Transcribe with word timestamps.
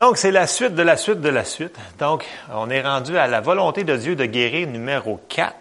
Donc, 0.00 0.16
c'est 0.16 0.30
la 0.30 0.46
suite 0.46 0.76
de 0.76 0.82
la 0.82 0.96
suite 0.96 1.20
de 1.20 1.28
la 1.28 1.44
suite. 1.44 1.76
Donc, 1.98 2.24
on 2.54 2.70
est 2.70 2.82
rendu 2.82 3.18
à 3.18 3.26
la 3.26 3.40
volonté 3.40 3.82
de 3.82 3.96
Dieu 3.96 4.14
de 4.14 4.26
guérir 4.26 4.68
numéro 4.68 5.20
4. 5.28 5.56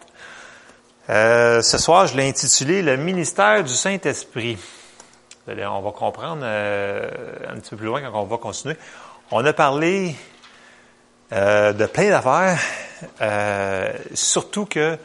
Euh, 1.09 1.63
ce 1.63 1.79
soir, 1.79 2.05
je 2.05 2.15
l'ai 2.15 2.29
intitulé 2.29 2.83
Le 2.83 2.97
ministère 2.97 3.63
du 3.63 3.73
Saint-Esprit. 3.73 4.59
On 5.47 5.81
va 5.81 5.91
comprendre 5.91 6.41
euh, 6.43 7.09
un 7.49 7.55
petit 7.55 7.71
peu 7.71 7.77
plus 7.77 7.87
loin 7.87 7.99
quand 7.99 8.21
on 8.21 8.25
va 8.25 8.37
continuer. 8.37 8.77
On 9.31 9.43
a 9.43 9.53
parlé 9.53 10.15
euh, 11.33 11.73
de 11.73 11.87
plein 11.87 12.11
d'affaires, 12.11 12.59
surtout 14.13 14.67
que 14.67 14.99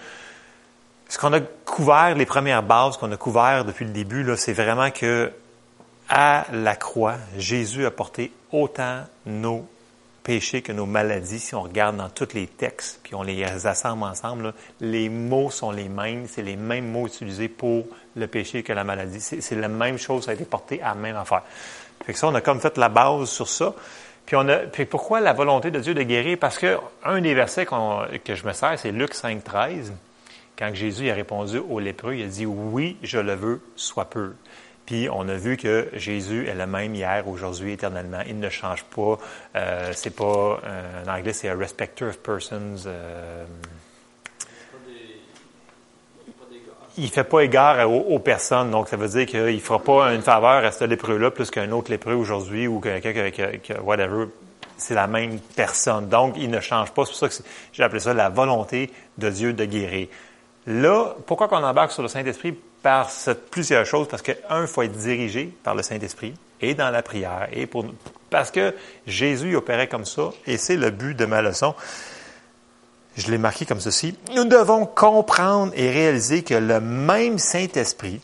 ce 1.08 1.16
qu'on 1.16 1.32
a 1.32 1.40
couvert, 1.64 2.14
les 2.16 2.26
premières 2.26 2.62
bases 2.62 2.98
qu'on 2.98 3.10
a 3.10 3.16
couvert 3.16 3.64
depuis 3.64 3.86
le 3.86 3.92
début, 3.92 4.30
c'est 4.36 4.52
vraiment 4.52 4.90
que 4.90 5.32
à 6.10 6.44
la 6.52 6.76
croix, 6.76 7.14
Jésus 7.38 7.86
a 7.86 7.90
porté 7.90 8.30
autant 8.52 9.04
nos 9.26 9.66
péchés 10.22 10.62
que 10.62 10.72
nos 10.72 10.86
maladies. 10.86 11.40
Si 11.40 11.54
on 11.54 11.62
regarde 11.62 11.96
dans 11.96 12.08
tous 12.08 12.32
les 12.34 12.46
textes, 12.46 13.00
puis 13.02 13.14
on 13.14 13.22
les 13.22 13.44
assemble 13.66 14.04
ensemble, 14.04 14.54
les 14.80 15.08
mots 15.08 15.50
sont 15.50 15.70
les 15.70 15.88
mêmes. 15.88 16.26
C'est 16.28 16.42
les 16.42 16.56
mêmes 16.56 16.90
mots 16.90 17.06
utilisés 17.06 17.48
pour 17.48 17.86
le 18.16 18.26
péché 18.26 18.62
que 18.62 18.72
la 18.72 18.84
maladie. 18.84 19.20
C'est 19.20 19.54
la 19.56 19.68
même 19.68 19.98
chose, 19.98 20.24
ça 20.24 20.30
a 20.30 20.34
été 20.34 20.44
porté 20.44 20.80
à 20.82 20.88
la 20.88 20.94
même 20.94 21.16
affaire. 21.16 21.42
Fait 22.04 22.12
que 22.12 22.18
ça, 22.18 22.28
on 22.28 22.34
a 22.34 22.40
comme 22.40 22.60
fait 22.60 22.76
la 22.78 22.88
base 22.88 23.28
sur 23.28 23.48
ça. 23.48 23.74
Puis, 24.26 24.36
on 24.36 24.48
a, 24.48 24.58
puis 24.58 24.84
pourquoi 24.84 25.20
la 25.20 25.32
volonté 25.32 25.70
de 25.70 25.80
Dieu 25.80 25.94
de 25.94 26.02
guérir? 26.02 26.38
Parce 26.38 26.58
que 26.58 26.78
un 27.04 27.20
des 27.20 27.34
versets 27.34 27.66
que 27.66 28.34
je 28.34 28.46
me 28.46 28.52
sers, 28.52 28.78
c'est 28.78 28.92
Luc 28.92 29.14
5, 29.14 29.42
13. 29.42 29.92
Quand 30.56 30.72
Jésus 30.74 31.10
a 31.10 31.14
répondu 31.14 31.58
aux 31.58 31.80
lépreux, 31.80 32.14
il 32.14 32.24
a 32.24 32.28
dit, 32.28 32.46
oui, 32.46 32.96
je 33.02 33.18
le 33.18 33.34
veux, 33.34 33.60
sois 33.74 34.04
peu. 34.04 34.34
Puis 34.86 35.08
on 35.10 35.28
a 35.28 35.34
vu 35.34 35.56
que 35.56 35.88
Jésus 35.94 36.48
est 36.48 36.54
le 36.54 36.66
même 36.66 36.94
hier, 36.94 37.26
aujourd'hui, 37.28 37.72
éternellement. 37.72 38.20
Il 38.26 38.40
ne 38.40 38.48
change 38.48 38.84
pas. 38.84 39.18
Euh, 39.54 39.90
c'est 39.94 40.14
pas, 40.14 40.60
euh, 40.64 41.04
en 41.06 41.16
anglais, 41.16 41.32
c'est 41.32 41.48
a 41.48 41.56
respecter 41.56 42.04
of 42.04 42.18
persons. 42.18 42.84
Euh, 42.86 43.44
il 46.98 47.08
fait 47.08 47.24
pas 47.24 47.40
égard 47.40 47.90
aux, 47.90 48.18
personnes, 48.18 48.70
donc 48.70 48.88
ça 48.88 48.98
veut 48.98 49.08
dire 49.08 49.24
qu'il 49.24 49.60
fera 49.62 49.78
pas 49.78 50.12
une 50.12 50.20
faveur 50.20 50.62
à 50.62 50.70
ce 50.70 50.84
lépreux-là 50.84 51.30
plus 51.30 51.50
qu'un 51.50 51.70
autre 51.70 51.90
lépreux 51.90 52.12
aujourd'hui 52.12 52.66
ou 52.66 52.80
quelqu'un 52.80 53.30
qui, 53.30 53.72
whatever. 53.82 54.26
C'est 54.76 54.94
la 54.94 55.06
même 55.06 55.38
personne. 55.56 56.08
Donc, 56.08 56.34
il 56.36 56.50
ne 56.50 56.60
change 56.60 56.90
pas. 56.90 57.06
C'est 57.06 57.12
pour 57.12 57.18
ça 57.18 57.28
que 57.28 57.34
j'ai 57.72 57.82
appelé 57.82 58.00
ça 58.00 58.12
la 58.12 58.28
volonté 58.28 58.90
de 59.16 59.30
Dieu 59.30 59.52
de 59.54 59.64
guérir. 59.64 60.08
Là, 60.66 61.14
pourquoi 61.24 61.48
qu'on 61.48 61.62
embarque 61.62 61.92
sur 61.92 62.02
le 62.02 62.08
Saint-Esprit? 62.08 62.58
Par 62.82 63.10
plusieurs 63.50 63.86
choses, 63.86 64.08
parce 64.08 64.22
que, 64.22 64.32
un, 64.48 64.62
il 64.62 64.66
faut 64.66 64.82
être 64.82 64.96
dirigé 64.96 65.52
par 65.62 65.74
le 65.74 65.82
Saint-Esprit 65.82 66.34
et 66.60 66.74
dans 66.74 66.90
la 66.90 67.02
prière, 67.02 67.48
et 67.52 67.68
parce 68.30 68.50
que 68.50 68.74
Jésus 69.06 69.56
opérait 69.56 69.88
comme 69.88 70.04
ça, 70.04 70.30
et 70.46 70.56
c'est 70.56 70.76
le 70.76 70.90
but 70.90 71.16
de 71.16 71.26
ma 71.26 71.42
leçon. 71.42 71.74
Je 73.16 73.30
l'ai 73.30 73.38
marqué 73.38 73.66
comme 73.66 73.80
ceci. 73.80 74.16
Nous 74.34 74.44
devons 74.44 74.86
comprendre 74.86 75.72
et 75.76 75.90
réaliser 75.90 76.42
que 76.42 76.54
le 76.54 76.80
même 76.80 77.38
Saint-Esprit 77.38 78.20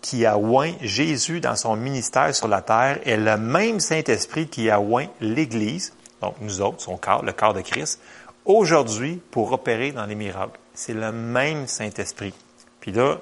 qui 0.00 0.26
a 0.26 0.36
oint 0.36 0.72
Jésus 0.80 1.40
dans 1.40 1.54
son 1.54 1.76
ministère 1.76 2.34
sur 2.34 2.48
la 2.48 2.60
terre 2.60 2.98
est 3.04 3.16
le 3.16 3.36
même 3.36 3.78
Saint-Esprit 3.78 4.48
qui 4.48 4.68
a 4.68 4.80
oint 4.80 5.06
l'Église, 5.20 5.94
donc 6.20 6.34
nous 6.40 6.60
autres, 6.60 6.80
son 6.80 6.96
corps, 6.96 7.24
le 7.24 7.32
corps 7.32 7.54
de 7.54 7.60
Christ, 7.60 8.00
aujourd'hui 8.44 9.20
pour 9.30 9.52
opérer 9.52 9.92
dans 9.92 10.06
les 10.06 10.16
miracles. 10.16 10.58
C'est 10.74 10.94
le 10.94 11.12
même 11.12 11.68
Saint-Esprit. 11.68 12.34
Puis 12.80 12.90
là, 12.90 13.18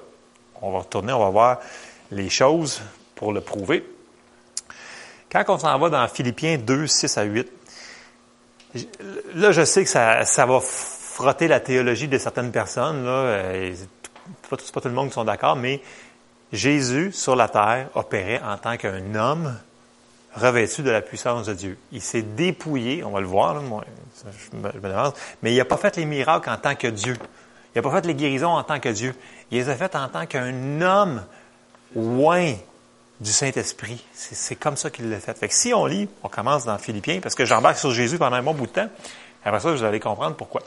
on 0.61 0.71
va 0.71 0.79
retourner, 0.79 1.13
on 1.13 1.19
va 1.19 1.29
voir 1.29 1.59
les 2.11 2.29
choses 2.29 2.81
pour 3.15 3.33
le 3.33 3.41
prouver. 3.41 3.85
Quand 5.31 5.43
on 5.47 5.57
s'en 5.57 5.77
va 5.79 5.89
dans 5.89 6.07
Philippiens 6.07 6.57
2, 6.57 6.87
6 6.87 7.17
à 7.17 7.23
8, 7.23 7.51
là, 9.35 9.51
je 9.51 9.63
sais 9.63 9.83
que 9.83 9.89
ça, 9.89 10.45
va 10.45 10.59
frotter 10.59 11.47
la 11.47 11.59
théologie 11.59 12.07
de 12.07 12.17
certaines 12.17 12.51
personnes. 12.51 13.05
Là, 13.05 13.41
c'est 13.73 13.87
pas, 14.49 14.57
pas 14.57 14.81
tout 14.81 14.87
le 14.87 14.93
monde 14.93 15.07
qui 15.07 15.13
sont 15.13 15.23
d'accord, 15.23 15.55
mais 15.55 15.81
Jésus, 16.51 17.11
sur 17.13 17.35
la 17.35 17.47
terre, 17.47 17.89
opérait 17.95 18.41
en 18.43 18.57
tant 18.57 18.75
qu'un 18.75 19.15
homme 19.15 19.57
revêtu 20.35 20.81
de 20.81 20.91
la 20.91 21.01
puissance 21.01 21.45
de 21.45 21.53
Dieu. 21.53 21.77
Il 21.91 22.01
s'est 22.01 22.21
dépouillé, 22.21 23.03
on 23.03 23.11
va 23.11 23.21
le 23.21 23.27
voir, 23.27 23.61
moi, 23.61 23.83
je 24.25 24.57
me 24.57 24.71
demande, 24.71 25.13
mais 25.41 25.53
il 25.53 25.57
n'a 25.57 25.65
pas 25.65 25.77
fait 25.77 25.95
les 25.97 26.05
miracles 26.05 26.49
en 26.49 26.57
tant 26.57 26.75
que 26.75 26.87
Dieu. 26.87 27.17
Il 27.73 27.77
n'a 27.77 27.81
pas 27.81 27.95
fait 27.95 28.05
les 28.05 28.15
guérisons 28.15 28.49
en 28.49 28.63
tant 28.63 28.79
que 28.79 28.89
Dieu. 28.89 29.15
Il 29.49 29.57
les 29.57 29.69
a 29.69 29.75
faites 29.75 29.95
en 29.95 30.07
tant 30.09 30.25
qu'un 30.25 30.81
homme 30.81 31.23
loin 31.95 32.53
du 33.19 33.31
Saint-Esprit. 33.31 34.03
C'est 34.13 34.55
comme 34.55 34.75
ça 34.75 34.89
qu'il 34.89 35.09
l'a 35.09 35.19
fait. 35.19 35.37
Fait 35.37 35.47
que 35.47 35.53
si 35.53 35.73
on 35.73 35.85
lit, 35.85 36.09
on 36.23 36.27
commence 36.27 36.65
dans 36.65 36.77
Philippiens, 36.77 37.19
parce 37.21 37.35
que 37.35 37.45
j'embarque 37.45 37.77
sur 37.77 37.91
Jésus 37.91 38.17
pendant 38.17 38.35
un 38.35 38.43
bon 38.43 38.53
bout 38.53 38.65
de 38.65 38.71
temps. 38.71 38.89
Après 39.45 39.59
ça, 39.59 39.71
vous 39.71 39.83
allez 39.83 39.99
comprendre 39.99 40.35
pourquoi. 40.35 40.61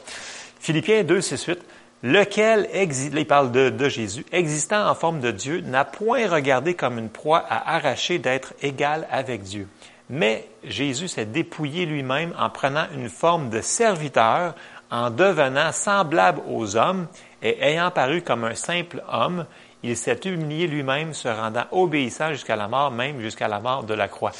Philippiens 0.60 1.04
2, 1.04 1.20
6, 1.20 1.44
8. 1.44 1.59
Lequel, 2.04 2.69
il 2.75 3.26
parle 3.26 3.50
de, 3.50 3.71
de 3.71 3.88
Jésus, 3.88 4.26
existant 4.31 4.88
en 4.88 4.94
forme 4.94 5.21
de 5.21 5.31
Dieu, 5.31 5.62
n'a 5.62 5.86
point 5.86 6.28
regardé 6.28 6.75
comme 6.75 6.98
une 6.98 7.09
proie 7.09 7.38
à 7.48 7.76
arracher 7.76 8.19
d'être 8.19 8.53
égal 8.60 9.09
avec 9.10 9.42
Dieu. 9.42 9.69
Mais 10.10 10.47
Jésus 10.65 11.09
s'est 11.09 11.25
dépouillé 11.25 11.86
lui-même 11.86 12.34
en 12.38 12.50
prenant 12.50 12.84
une 12.94 13.09
forme 13.09 13.48
de 13.48 13.62
serviteur, 13.62 14.54
en 14.94 15.10
devenant 15.10 15.72
semblable 15.72 16.41
aux 16.49 16.77
hommes 16.77 17.09
et 17.43 17.60
ayant 17.65 17.91
paru 17.91 18.22
comme 18.22 18.44
un 18.44 18.55
simple 18.55 19.03
homme, 19.12 19.44
il 19.82 19.97
s'est 19.97 20.21
humilié 20.25 20.69
lui-même, 20.69 21.12
se 21.12 21.27
rendant 21.27 21.65
obéissant 21.72 22.31
jusqu'à 22.31 22.55
la 22.55 22.69
mort, 22.69 22.93
même 22.93 23.21
jusqu'à 23.21 23.49
la 23.49 23.59
mort 23.59 23.83
de 23.83 23.93
la 23.93 24.06
croix. 24.06 24.31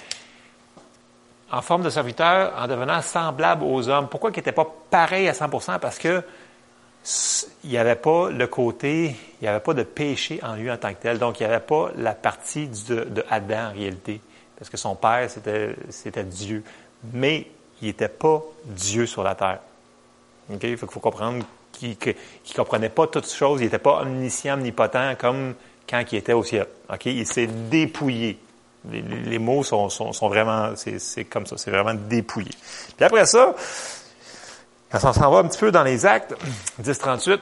En 1.51 1.61
forme 1.61 1.83
de 1.83 1.91
serviteur, 1.91 2.53
en 2.57 2.69
devenant 2.69 3.03
semblable 3.03 3.65
aux 3.65 3.89
hommes. 3.89 4.07
Pourquoi 4.09 4.31
il 4.31 4.37
n'était 4.37 4.53
pas 4.53 4.67
pareil 4.91 5.29
à 5.29 5.33
100%? 5.33 5.81
Parce 5.81 5.99
que 5.99 6.23
il 7.65 7.71
n'y 7.71 7.77
avait 7.77 7.97
pas 7.97 8.31
le 8.31 8.47
côté, 8.47 9.07
il 9.09 9.43
n'y 9.43 9.49
avait 9.49 9.61
pas 9.61 9.75
de 9.75 9.83
péché 9.83 10.39
en 10.43 10.55
lui 10.55 10.71
en 10.71 10.77
tant 10.77 10.95
que 10.95 11.03
tel. 11.03 11.19
Donc, 11.19 11.41
il 11.41 11.43
n'y 11.47 11.53
avait 11.53 11.65
pas 11.65 11.91
la 11.97 12.15
partie 12.15 12.69
de, 12.69 13.05
de, 13.05 13.25
Adam 13.29 13.71
en 13.71 13.73
réalité. 13.73 14.21
Parce 14.57 14.71
que 14.71 14.77
son 14.77 14.95
père, 14.95 15.29
c'était, 15.29 15.75
c'était 15.91 16.25
Dieu. 16.25 16.63
Mais 17.13 17.49
il 17.83 17.89
n'était 17.89 18.09
pas 18.09 18.41
Dieu 18.65 19.05
sur 19.05 19.25
la 19.25 19.35
terre. 19.35 19.59
Okay? 20.53 20.71
Il 20.71 20.77
faut, 20.77 20.87
comprendre 20.87 21.45
qui 21.73 21.97
ne 22.07 22.55
comprenait 22.55 22.89
pas 22.89 23.07
toutes 23.07 23.31
choses, 23.31 23.61
il 23.61 23.65
n'était 23.65 23.79
pas 23.79 24.03
omniscient, 24.03 24.55
omnipotent 24.55 25.17
comme 25.19 25.55
quand 25.89 26.03
il 26.13 26.19
était 26.19 26.33
au 26.33 26.43
ciel. 26.43 26.67
OK? 26.93 27.07
Il 27.07 27.27
s'est 27.27 27.47
dépouillé. 27.47 28.39
Les, 28.91 29.39
mots 29.39 29.63
sont, 29.63 29.89
sont, 29.89 30.13
sont 30.13 30.29
vraiment, 30.29 30.75
c'est 30.77 31.25
comme 31.25 31.47
ça, 31.47 31.57
c'est 31.57 31.71
vraiment 31.71 31.95
dépouillé. 31.95 32.51
Puis 32.97 33.05
après 33.05 33.25
ça, 33.25 33.55
quand 34.91 35.09
on 35.09 35.13
s'en 35.15 35.31
va 35.31 35.39
un 35.39 35.49
petit 35.49 35.59
peu 35.59 35.73
dans 35.73 35.83
les 35.83 36.05
actes, 36.05 36.35
10.38, 36.83 37.41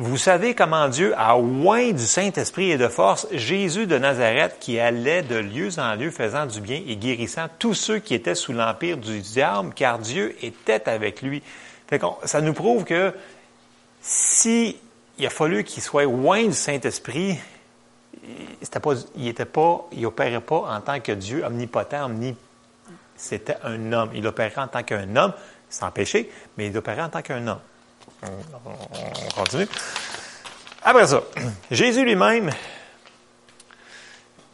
vous 0.00 0.16
savez 0.16 0.54
comment 0.54 0.88
Dieu 0.88 1.12
a 1.16 1.36
oint 1.36 1.92
du 1.92 2.06
Saint-Esprit 2.06 2.70
et 2.70 2.78
de 2.78 2.88
force 2.88 3.26
Jésus 3.32 3.86
de 3.86 3.98
Nazareth 3.98 4.56
qui 4.58 4.80
allait 4.80 5.22
de 5.22 5.36
lieu 5.36 5.68
en 5.78 5.94
lieu 5.94 6.10
faisant 6.10 6.46
du 6.46 6.62
bien 6.62 6.82
et 6.86 6.96
guérissant 6.96 7.48
tous 7.58 7.74
ceux 7.74 7.98
qui 7.98 8.14
étaient 8.14 8.34
sous 8.34 8.54
l'empire 8.54 8.96
du 8.96 9.20
diable, 9.20 9.74
car 9.74 9.98
Dieu 9.98 10.34
était 10.42 10.88
avec 10.88 11.20
lui 11.20 11.42
ça 12.24 12.40
nous 12.40 12.52
prouve 12.52 12.84
que 12.84 13.12
si 14.00 14.76
il 15.18 15.26
a 15.26 15.30
fallu 15.30 15.64
qu'il 15.64 15.82
soit 15.82 16.04
loin 16.04 16.44
du 16.44 16.52
Saint-Esprit, 16.52 17.38
il 19.16 19.28
était 19.28 19.44
pas, 19.44 19.88
il 19.92 20.06
opérait 20.06 20.40
pas 20.40 20.76
en 20.76 20.80
tant 20.80 21.00
que 21.00 21.12
Dieu 21.12 21.44
omnipotent, 21.44 22.06
omni, 22.06 22.36
c'était 23.16 23.56
un 23.64 23.92
homme. 23.92 24.10
Il 24.14 24.26
opérait 24.26 24.62
en 24.62 24.68
tant 24.68 24.82
qu'un 24.82 25.14
homme, 25.16 25.34
sans 25.68 25.90
péché, 25.90 26.30
mais 26.56 26.68
il 26.68 26.76
opérait 26.78 27.02
en 27.02 27.08
tant 27.08 27.22
qu'un 27.22 27.46
homme. 27.46 27.60
On, 28.22 29.34
continue. 29.34 29.66
Après 30.82 31.06
ça, 31.06 31.22
Jésus 31.70 32.04
lui-même 32.04 32.50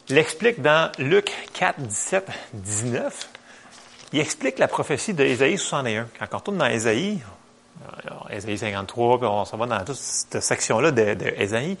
l'explique 0.09 0.61
dans 0.61 0.91
Luc 0.99 1.31
4, 1.53 1.79
17, 1.79 2.27
19 2.53 3.29
il 4.13 4.19
explique 4.19 4.57
la 4.57 4.67
prophétie 4.67 5.13
d'Ésaïe 5.13 5.57
61. 5.57 6.07
Quand 6.17 6.27
on 6.31 6.37
retourne 6.37 6.57
dans 6.57 6.67
Ésaïe, 6.67 7.19
Ésaïe 8.29 8.57
53, 8.57 9.17
puis 9.17 9.27
on 9.27 9.43
s'en 9.43 9.57
va 9.57 9.65
dans 9.65 9.83
toute 9.83 9.95
cette 9.95 10.41
section-là 10.41 10.91
d'Ésaïe, 10.91 11.77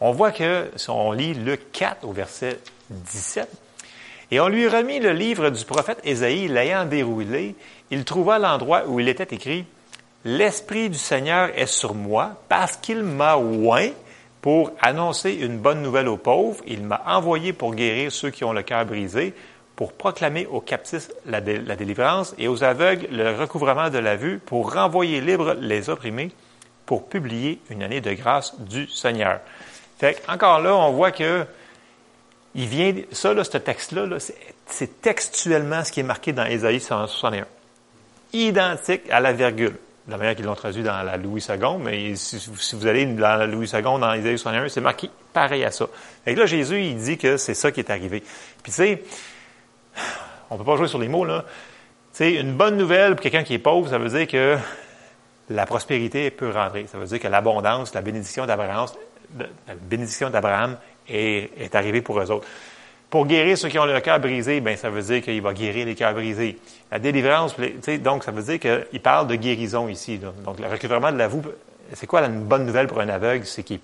on 0.00 0.12
voit 0.12 0.30
que, 0.30 0.70
si 0.76 0.90
on 0.90 1.10
lit 1.10 1.34
le 1.34 1.56
4 1.56 2.04
au 2.04 2.12
verset 2.12 2.60
17, 2.90 3.48
et 4.30 4.40
on 4.40 4.48
lui 4.48 4.68
remit 4.68 5.00
le 5.00 5.12
livre 5.12 5.50
du 5.50 5.64
prophète 5.64 5.98
Ésaïe, 6.04 6.48
l'ayant 6.48 6.84
déroulé, 6.84 7.56
il 7.90 8.04
trouva 8.04 8.38
l'endroit 8.38 8.84
où 8.86 9.00
il 9.00 9.08
était 9.08 9.34
écrit, 9.34 9.64
L'Esprit 10.28 10.90
du 10.90 10.98
Seigneur 10.98 11.50
est 11.54 11.66
sur 11.66 11.94
moi 11.94 12.32
parce 12.48 12.76
qu'il 12.76 13.04
m'a 13.04 13.36
oint 13.36 13.90
pour 14.40 14.72
annoncer 14.82 15.30
une 15.30 15.58
bonne 15.58 15.82
nouvelle 15.82 16.08
aux 16.08 16.16
pauvres. 16.16 16.64
Il 16.66 16.82
m'a 16.82 17.00
envoyé 17.06 17.52
pour 17.52 17.76
guérir 17.76 18.10
ceux 18.10 18.30
qui 18.30 18.42
ont 18.42 18.52
le 18.52 18.64
cœur 18.64 18.84
brisé, 18.84 19.34
pour 19.76 19.92
proclamer 19.92 20.44
aux 20.46 20.60
captifs 20.60 21.12
la, 21.26 21.40
délivrance 21.40 22.34
et 22.38 22.48
aux 22.48 22.64
aveugles 22.64 23.06
le 23.12 23.36
recouvrement 23.36 23.88
de 23.88 23.98
la 23.98 24.16
vue, 24.16 24.40
pour 24.40 24.74
renvoyer 24.74 25.20
libres 25.20 25.54
les 25.60 25.90
opprimés, 25.90 26.32
pour 26.86 27.08
publier 27.08 27.60
une 27.70 27.84
année 27.84 28.00
de 28.00 28.12
grâce 28.12 28.58
du 28.58 28.88
Seigneur. 28.88 29.38
Fait 29.96 30.20
encore 30.26 30.58
là, 30.58 30.74
on 30.74 30.90
voit 30.90 31.12
que 31.12 31.46
il 32.56 32.66
vient, 32.66 32.92
ça, 33.12 33.32
là, 33.32 33.44
ce 33.44 33.58
texte-là, 33.58 34.18
c'est 34.66 35.00
textuellement 35.00 35.84
ce 35.84 35.92
qui 35.92 36.00
est 36.00 36.02
marqué 36.02 36.32
dans 36.32 36.46
Ésaïe 36.46 36.80
161. 36.80 37.46
Identique 38.32 39.08
à 39.08 39.20
la 39.20 39.32
virgule. 39.32 39.76
La 40.08 40.16
manière 40.16 40.36
qu'ils 40.36 40.44
l'ont 40.44 40.54
traduit 40.54 40.84
dans 40.84 41.02
la 41.02 41.16
Louis 41.16 41.44
II, 41.48 41.78
mais 41.80 42.14
si, 42.14 42.48
vous 42.74 42.86
allez 42.86 43.06
dans 43.06 43.36
la 43.36 43.46
Louis 43.46 43.68
II, 43.68 43.82
dans 43.82 44.12
Ésaïe 44.12 44.38
61, 44.38 44.68
c'est 44.68 44.80
marqué 44.80 45.10
pareil 45.32 45.64
à 45.64 45.72
ça. 45.72 45.86
Et 46.26 46.34
là, 46.34 46.46
Jésus, 46.46 46.80
il 46.80 46.96
dit 46.96 47.18
que 47.18 47.36
c'est 47.36 47.54
ça 47.54 47.72
qui 47.72 47.80
est 47.80 47.90
arrivé. 47.90 48.20
Puis 48.62 48.70
tu 48.70 48.72
sais, 48.72 49.02
on 50.50 50.56
peut 50.56 50.64
pas 50.64 50.76
jouer 50.76 50.88
sur 50.88 51.00
les 51.00 51.08
mots, 51.08 51.24
là. 51.24 51.44
Tu 52.12 52.18
sais, 52.18 52.34
une 52.34 52.54
bonne 52.54 52.76
nouvelle 52.76 53.16
pour 53.16 53.22
quelqu'un 53.22 53.42
qui 53.42 53.54
est 53.54 53.58
pauvre, 53.58 53.88
ça 53.88 53.98
veut 53.98 54.08
dire 54.08 54.28
que 54.28 54.56
la 55.50 55.66
prospérité 55.66 56.30
peut 56.30 56.50
rentrer. 56.50 56.86
Ça 56.86 56.98
veut 56.98 57.06
dire 57.06 57.20
que 57.20 57.28
l'abondance, 57.28 57.92
la 57.92 58.00
bénédiction 58.00 58.46
d'Abraham, 58.46 58.86
la 59.38 59.74
bénédiction 59.74 60.30
d'Abraham 60.30 60.76
est, 61.08 61.50
est 61.58 61.74
arrivée 61.74 62.00
pour 62.00 62.20
eux 62.20 62.30
autres. 62.30 62.46
Pour 63.10 63.26
guérir 63.26 63.56
ceux 63.56 63.68
qui 63.68 63.78
ont 63.78 63.84
le 63.84 64.00
cœur 64.00 64.18
brisé, 64.18 64.60
ben 64.60 64.76
ça 64.76 64.90
veut 64.90 65.02
dire 65.02 65.22
qu'il 65.22 65.40
va 65.40 65.52
guérir 65.52 65.86
les 65.86 65.94
cœurs 65.94 66.12
brisés. 66.12 66.58
La 66.90 66.98
délivrance, 66.98 67.54
donc 68.02 68.24
ça 68.24 68.32
veut 68.32 68.42
dire 68.42 68.58
qu'il 68.58 69.00
parle 69.00 69.28
de 69.28 69.36
guérison 69.36 69.88
ici. 69.88 70.18
Donc 70.18 70.58
le 70.58 70.66
recrutement 70.66 71.12
de 71.12 71.18
la 71.18 71.28
voûte, 71.28 71.46
c'est 71.94 72.06
quoi 72.06 72.22
une 72.22 72.42
bonne 72.42 72.66
nouvelle 72.66 72.88
pour 72.88 73.00
un 73.00 73.08
aveugle? 73.08 73.46
C'est 73.46 73.62
qu'il 73.62 73.80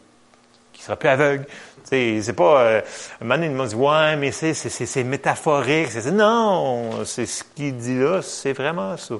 sera 0.76 0.96
plus 0.96 1.08
aveugle. 1.08 1.46
C'est 1.84 2.32
pas. 2.34 2.60
Euh, 2.62 2.80
il 3.20 3.26
m'a 3.26 3.38
dit 3.38 3.74
Ouais, 3.74 4.16
mais 4.16 4.32
c'est 4.32 5.04
métaphorique. 5.04 5.94
non, 6.06 7.04
c'est 7.04 7.26
ce 7.26 7.44
qu'il 7.44 7.76
dit 7.76 7.98
là, 7.98 8.22
c'est 8.22 8.52
vraiment 8.52 8.96
ça. 8.96 9.14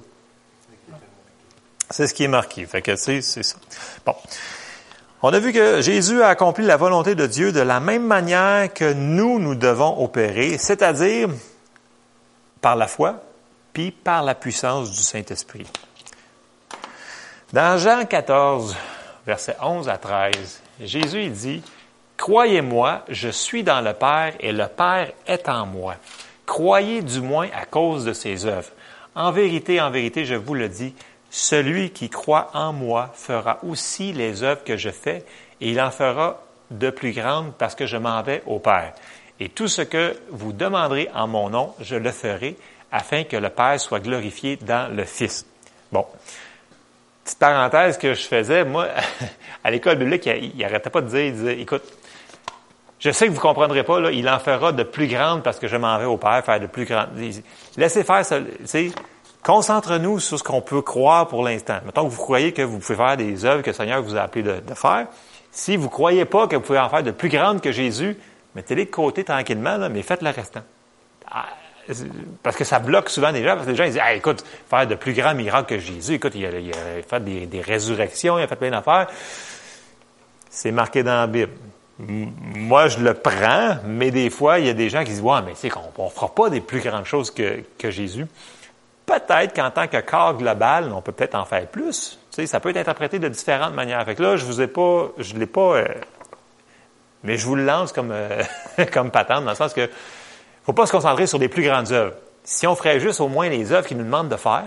C'est 1.91 2.07
ce 2.07 2.15
qui 2.15 2.25
est 2.25 2.29
marqué. 2.29 2.65
Fait 2.67 2.83
que 2.83 2.97
c'est 2.97 3.21
ça. 3.21 3.57
Bon. 4.05 4.15
On 5.25 5.33
a 5.33 5.39
vu 5.39 5.53
que 5.53 5.81
Jésus 5.81 6.21
a 6.21 6.29
accompli 6.29 6.65
la 6.65 6.77
volonté 6.77 7.15
de 7.15 7.29
Dieu 7.29 7.53
de 7.53 7.61
la 7.61 7.79
même 7.79 8.05
manière 8.05 8.73
que 8.75 8.93
nous, 8.93 9.39
nous 9.39 9.55
devons 9.55 10.03
opérer, 10.03 10.59
c'est-à-dire 10.59 11.29
par 12.61 12.75
la 12.75 12.89
foi, 12.89 13.23
puis 13.73 13.93
par 13.93 14.25
la 14.25 14.35
puissance 14.35 14.91
du 14.91 15.01
Saint-Esprit. 15.01 15.67
Dans 17.53 17.79
Jean 17.79 18.05
14, 18.05 18.77
versets 19.25 19.57
11 19.63 19.89
à 19.89 19.97
13, 19.97 20.61
Jésus 20.81 21.29
dit, 21.29 21.63
Croyez-moi, 22.17 23.05
je 23.09 23.29
suis 23.29 23.63
dans 23.63 23.81
le 23.81 23.93
Père 23.93 24.35
et 24.41 24.51
le 24.51 24.67
Père 24.67 25.13
est 25.29 25.49
en 25.49 25.67
moi. 25.67 25.95
Croyez 26.47 27.01
du 27.01 27.21
moins 27.21 27.49
à 27.55 27.65
cause 27.65 28.05
de 28.05 28.13
ses 28.13 28.45
œuvres. 28.47 28.71
En 29.15 29.31
vérité, 29.31 29.81
en 29.81 29.91
vérité, 29.91 30.25
je 30.25 30.35
vous 30.35 30.55
le 30.55 30.69
dis, 30.69 30.95
celui 31.33 31.91
qui 31.91 32.11
croit 32.11 32.51
en 32.53 32.75
moi 32.75 33.11
fera 33.15 33.59
aussi 33.65 34.13
les 34.13 34.43
œuvres 34.43 34.63
que 34.65 34.77
je 34.77 34.91
fais, 34.91 35.25
et 35.63 35.71
il 35.71 35.81
en 35.81 35.91
fera 35.91 36.43
de 36.71 36.91
plus 36.91 37.13
grandes 37.13 37.55
parce 37.57 37.75
que 37.75 37.87
je 37.87 37.97
m'en 37.97 38.23
vais 38.23 38.43
au 38.47 38.59
Père. 38.59 38.93
Et 39.41 39.49
tout 39.49 39.67
ce 39.67 39.81
que 39.81 40.15
vous 40.29 40.53
demanderez 40.53 41.09
en 41.15 41.27
mon 41.27 41.49
nom, 41.49 41.75
je 41.81 41.97
le 41.97 42.13
ferai, 42.13 42.57
afin 42.93 43.25
que 43.25 43.39
le 43.39 43.49
Père 43.49 43.81
soit 43.81 44.01
glorifié 44.01 44.57
dans 44.57 44.95
le 44.95 45.05
Fils. 45.05 45.47
Bon. 45.91 46.05
Petite 47.25 47.39
parenthèse 47.39 47.97
que 47.97 48.13
je 48.13 48.23
faisais, 48.27 48.65
moi, 48.65 48.89
à 49.65 49.71
l'école 49.71 49.97
biblique, 49.97 50.27
il 50.27 50.59
n'arrêtait 50.59 50.91
pas 50.91 51.01
de 51.01 51.09
dire, 51.09 51.25
il 51.25 51.33
disait, 51.33 51.61
écoute, 51.61 51.85
je 52.99 53.11
sais 53.11 53.27
que 53.27 53.33
vous 53.33 53.41
comprendrez 53.41 53.85
pas, 53.85 54.01
là, 54.01 54.11
il 54.11 54.29
en 54.29 54.39
fera 54.39 54.73
de 54.73 54.83
plus 54.83 55.07
grandes 55.07 55.43
parce 55.43 55.59
que 55.59 55.67
je 55.67 55.79
m'en 55.79 55.99
vais 55.99 56.05
au 56.05 56.19
Père 56.19 56.45
faire 56.45 56.61
de 56.61 56.67
plus 56.67 56.85
grandes. 56.85 57.09
Laissez 57.79 58.05
faire 58.05 58.23
ça. 58.23 58.39
Concentre-nous 59.43 60.21
sur 60.21 60.39
ce 60.39 60.45
qu'on 60.45 60.61
peut 60.61 60.83
croire 60.83 61.27
pour 61.27 61.43
l'instant. 61.43 61.79
Mettons 61.85 62.05
que 62.05 62.11
vous 62.11 62.23
croyez 62.23 62.53
que 62.53 62.63
vous 62.63 62.79
pouvez 62.79 62.97
faire 62.97 63.17
des 63.17 63.45
œuvres 63.45 63.63
que 63.63 63.71
le 63.71 63.75
Seigneur 63.75 64.01
vous 64.01 64.17
a 64.17 64.21
appelé 64.21 64.45
de, 64.45 64.75
faire. 64.75 65.09
Si 65.51 65.77
vous 65.77 65.87
ne 65.87 65.91
croyez 65.91 66.25
pas 66.25 66.47
que 66.47 66.55
vous 66.55 66.63
pouvez 66.63 66.79
en 66.79 66.89
faire 66.89 67.03
de 67.03 67.11
plus 67.11 67.29
grandes 67.29 67.61
que 67.61 67.73
Jésus, 67.73 68.17
mettez-les 68.55 68.85
de 68.85 68.91
côté 68.91 69.25
tranquillement, 69.25 69.79
mais 69.91 70.03
faites 70.03 70.23
le 70.23 70.31
restant. 70.31 70.63
Ah, 71.29 71.47
parce 72.45 72.55
que 72.55 72.63
ça 72.63 72.79
bloque 72.79 73.09
souvent 73.09 73.33
les 73.33 73.43
gens, 73.43 73.55
parce 73.55 73.67
que 73.67 73.71
les 73.71 73.77
gens 73.77 73.85
disent 73.85 74.01
écoute, 74.15 74.45
faire 74.71 74.87
de 74.87 74.95
plus 74.95 75.13
grands 75.13 75.35
miracles 75.35 75.75
que 75.75 75.79
Jésus, 75.81 76.15
écoute, 76.15 76.35
il 76.37 76.47
a, 76.47 76.51
fait 77.07 77.25
des, 77.25 77.47
des, 77.47 77.61
résurrections, 77.61 78.39
il 78.39 78.43
a 78.43 78.47
fait 78.47 78.57
plein 78.57 78.71
d'affaires. 78.71 79.09
C'est 80.49 80.71
marqué 80.71 81.03
dans 81.03 81.15
la 81.15 81.27
Bible. 81.27 81.53
Moi, 81.99 82.87
je 82.89 83.01
le 83.01 83.15
prends, 83.15 83.79
mais 83.87 84.13
des 84.13 84.31
fois, 84.31 84.61
il 84.61 84.67
y 84.67 84.71
a 84.71 84.75
des 84.75 84.89
gens 84.89 85.01
qui 85.03 85.11
disent 85.11 85.21
Ouais, 85.21 85.43
mais 85.45 85.53
c'est 85.57 85.69
qu'on 85.69 86.05
ne 86.05 86.11
fera 86.11 86.29
pas 86.33 86.49
des 86.49 86.61
plus 86.61 86.81
grandes 86.81 87.07
choses 87.07 87.33
que, 87.33 87.65
que 87.79 87.91
Jésus. 87.91 88.27
Peut-être 89.07 89.55
qu'en 89.55 89.71
tant 89.71 89.89
que 89.89 90.01
corps 90.01 90.37
global, 90.37 90.93
on 90.93 91.03
peut 91.03 91.13
peut-être 91.13 91.35
en 91.35 91.45
faire 91.45 91.67
plus. 91.67 92.19
Tu 92.31 92.37
sais, 92.37 92.47
ça 92.47 92.61
peut 92.61 92.71
être 92.71 92.77
interprété 92.77 93.19
de 93.19 93.29
différentes 93.29 93.75
manières. 93.75 94.05
Fait 94.05 94.15
que 94.15 94.23
là, 94.23 94.37
je 94.37 94.45
vous 94.45 94.61
ai 94.61 94.69
pas, 94.69 95.11
je 95.19 95.35
l'ai 95.35 95.47
pas, 95.47 95.77
euh, 95.77 95.89
mais 97.25 97.37
je 97.37 97.47
vous 97.47 97.57
le 97.57 97.65
lance 97.65 97.93
comme 97.93 98.11
euh, 98.13 98.43
comme 98.93 99.11
patente 99.11 99.45
dans 99.45 99.51
le 99.51 99.57
sens 99.57 99.75
que 99.75 99.91
faut 100.65 100.73
pas 100.73 100.87
se 100.87 100.93
concentrer 100.93 101.27
sur 101.27 101.39
les 101.39 101.49
plus 101.49 101.65
grandes 101.65 101.91
œuvres. 101.93 102.15
Si 102.45 102.67
on 102.67 102.75
ferait 102.75 103.01
juste 103.01 103.21
au 103.21 103.29
moins 103.29 103.49
les 103.49 103.73
œuvres 103.73 103.87
qu'il 103.87 103.97
nous 103.97 104.05
demandent 104.05 104.29
de 104.29 104.37
faire, 104.37 104.65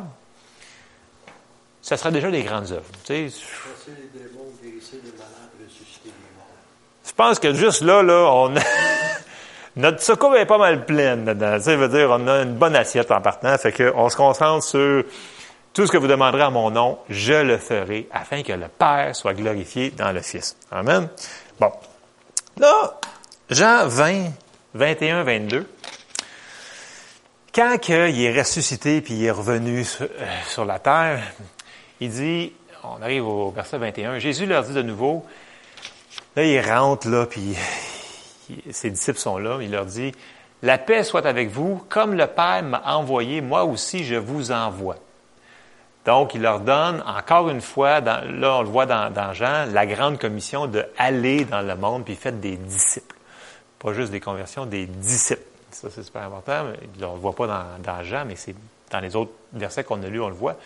ça 1.81 1.97
serait 1.97 2.11
déjà 2.11 2.31
des 2.31 2.43
grandes 2.43 2.71
œuvres. 2.71 2.85
Tu 3.05 3.29
sais, 3.29 3.41
je 7.05 7.13
pense 7.15 7.39
que 7.39 7.53
juste 7.53 7.81
là, 7.81 8.01
là, 8.03 8.29
on 8.29 8.53
Notre 9.75 10.01
soucoupe 10.01 10.36
est 10.36 10.45
pas 10.45 10.57
mal 10.57 10.86
pleine 10.86 11.25
dedans. 11.25 11.60
Ça 11.60 11.75
veut 11.75 11.89
dire 11.89 12.10
on 12.10 12.27
a 12.27 12.44
une 12.44 12.56
bonne 12.56 12.75
assiette 12.75 13.12
en 13.12 13.22
partant. 13.22 13.57
Fait 13.57 13.74
qu'on 13.74 14.10
se 14.10 14.16
concentre 14.16 14.63
sur 14.63 15.04
tout 15.74 15.86
ce 15.86 15.92
que 15.92 15.98
vous 15.98 16.07
demanderez 16.07 16.44
à 16.44 16.50
mon 16.50 16.72
nom, 16.72 16.98
je 17.10 17.33
le 17.33 17.57
ferai 17.57 18.07
afin 18.13 18.44
que 18.44 18.54
le 18.54 18.69
Père 18.69 19.13
soit 19.13 19.33
glorifié 19.33 19.92
dans 19.92 20.13
le 20.13 20.22
Fils. 20.22 20.56
Amen. 20.72 21.10
Bon. 21.60 21.72
Là, 22.57 22.98
Jean 23.50 23.86
20, 23.86 24.31
21, 24.74 25.24
22. 25.24 25.68
Quand 27.54 27.77
il 27.89 28.24
est 28.24 28.38
ressuscité 28.38 29.01
puis 29.01 29.16
il 29.16 29.25
est 29.25 29.31
revenu 29.31 29.86
euh, 30.01 30.07
sur 30.48 30.63
la 30.63 30.80
terre, 30.80 31.22
il 32.00 32.10
dit, 32.10 32.54
on 32.83 33.01
arrive 33.01 33.27
au 33.27 33.51
verset 33.51 33.77
21, 33.77 34.19
Jésus 34.19 34.45
leur 34.45 34.63
dit 34.63 34.74
de 34.74 34.81
nouveau, 34.81 35.25
là 36.36 36.44
il 36.44 36.60
rentre 36.62 37.10
là 37.10 37.25
puis 37.25 37.56
ses 38.69 38.89
disciples 38.89 39.19
sont 39.19 39.38
là, 39.38 39.59
il 39.62 39.71
leur 39.71 39.86
dit, 39.86 40.12
La 40.62 40.77
paix 40.77 41.03
soit 41.03 41.25
avec 41.25 41.50
vous, 41.50 41.83
comme 41.89 42.13
le 42.15 42.27
Père 42.27 42.63
m'a 42.63 42.81
envoyé, 42.86 43.42
moi 43.42 43.65
aussi 43.65 44.03
je 44.03 44.15
vous 44.15 44.51
envoie. 44.51 44.97
Donc, 46.06 46.36
il 46.36 46.42
leur 46.42 46.59
donne, 46.59 47.03
encore 47.07 47.50
une 47.50 47.62
fois, 47.62 48.00
là 48.00 48.21
on 48.27 48.62
le 48.62 48.69
voit 48.69 48.86
dans, 48.86 49.33
Jean, 49.33 49.65
la 49.71 49.86
grande 49.88 50.19
commission 50.19 50.68
de 50.68 50.86
aller 50.97 51.45
dans 51.45 51.62
le 51.62 51.75
monde 51.75 52.06
puis 52.06 52.15
faites 52.15 52.39
des 52.39 52.57
disciples. 52.57 53.15
Pas 53.80 53.94
juste 53.94 54.12
des 54.12 54.19
conversions, 54.19 54.65
des 54.65 54.86
disciples. 54.86 55.41
Ça, 55.72 55.89
c'est 55.89 56.03
super 56.03 56.24
important. 56.24 56.67
On 57.01 57.08
ne 57.08 57.13
le 57.13 57.19
voit 57.19 57.34
pas 57.34 57.48
dans, 57.48 57.63
dans 57.84 58.03
Jean, 58.03 58.24
mais 58.25 58.36
c'est 58.36 58.55
dans 58.91 59.00
les 59.00 59.15
autres 59.15 59.31
versets 59.53 59.84
qu'on 59.84 60.01
a 60.03 60.08
lus, 60.08 60.22
on 60.22 60.29
le 60.29 60.36
voit. 60.36 60.58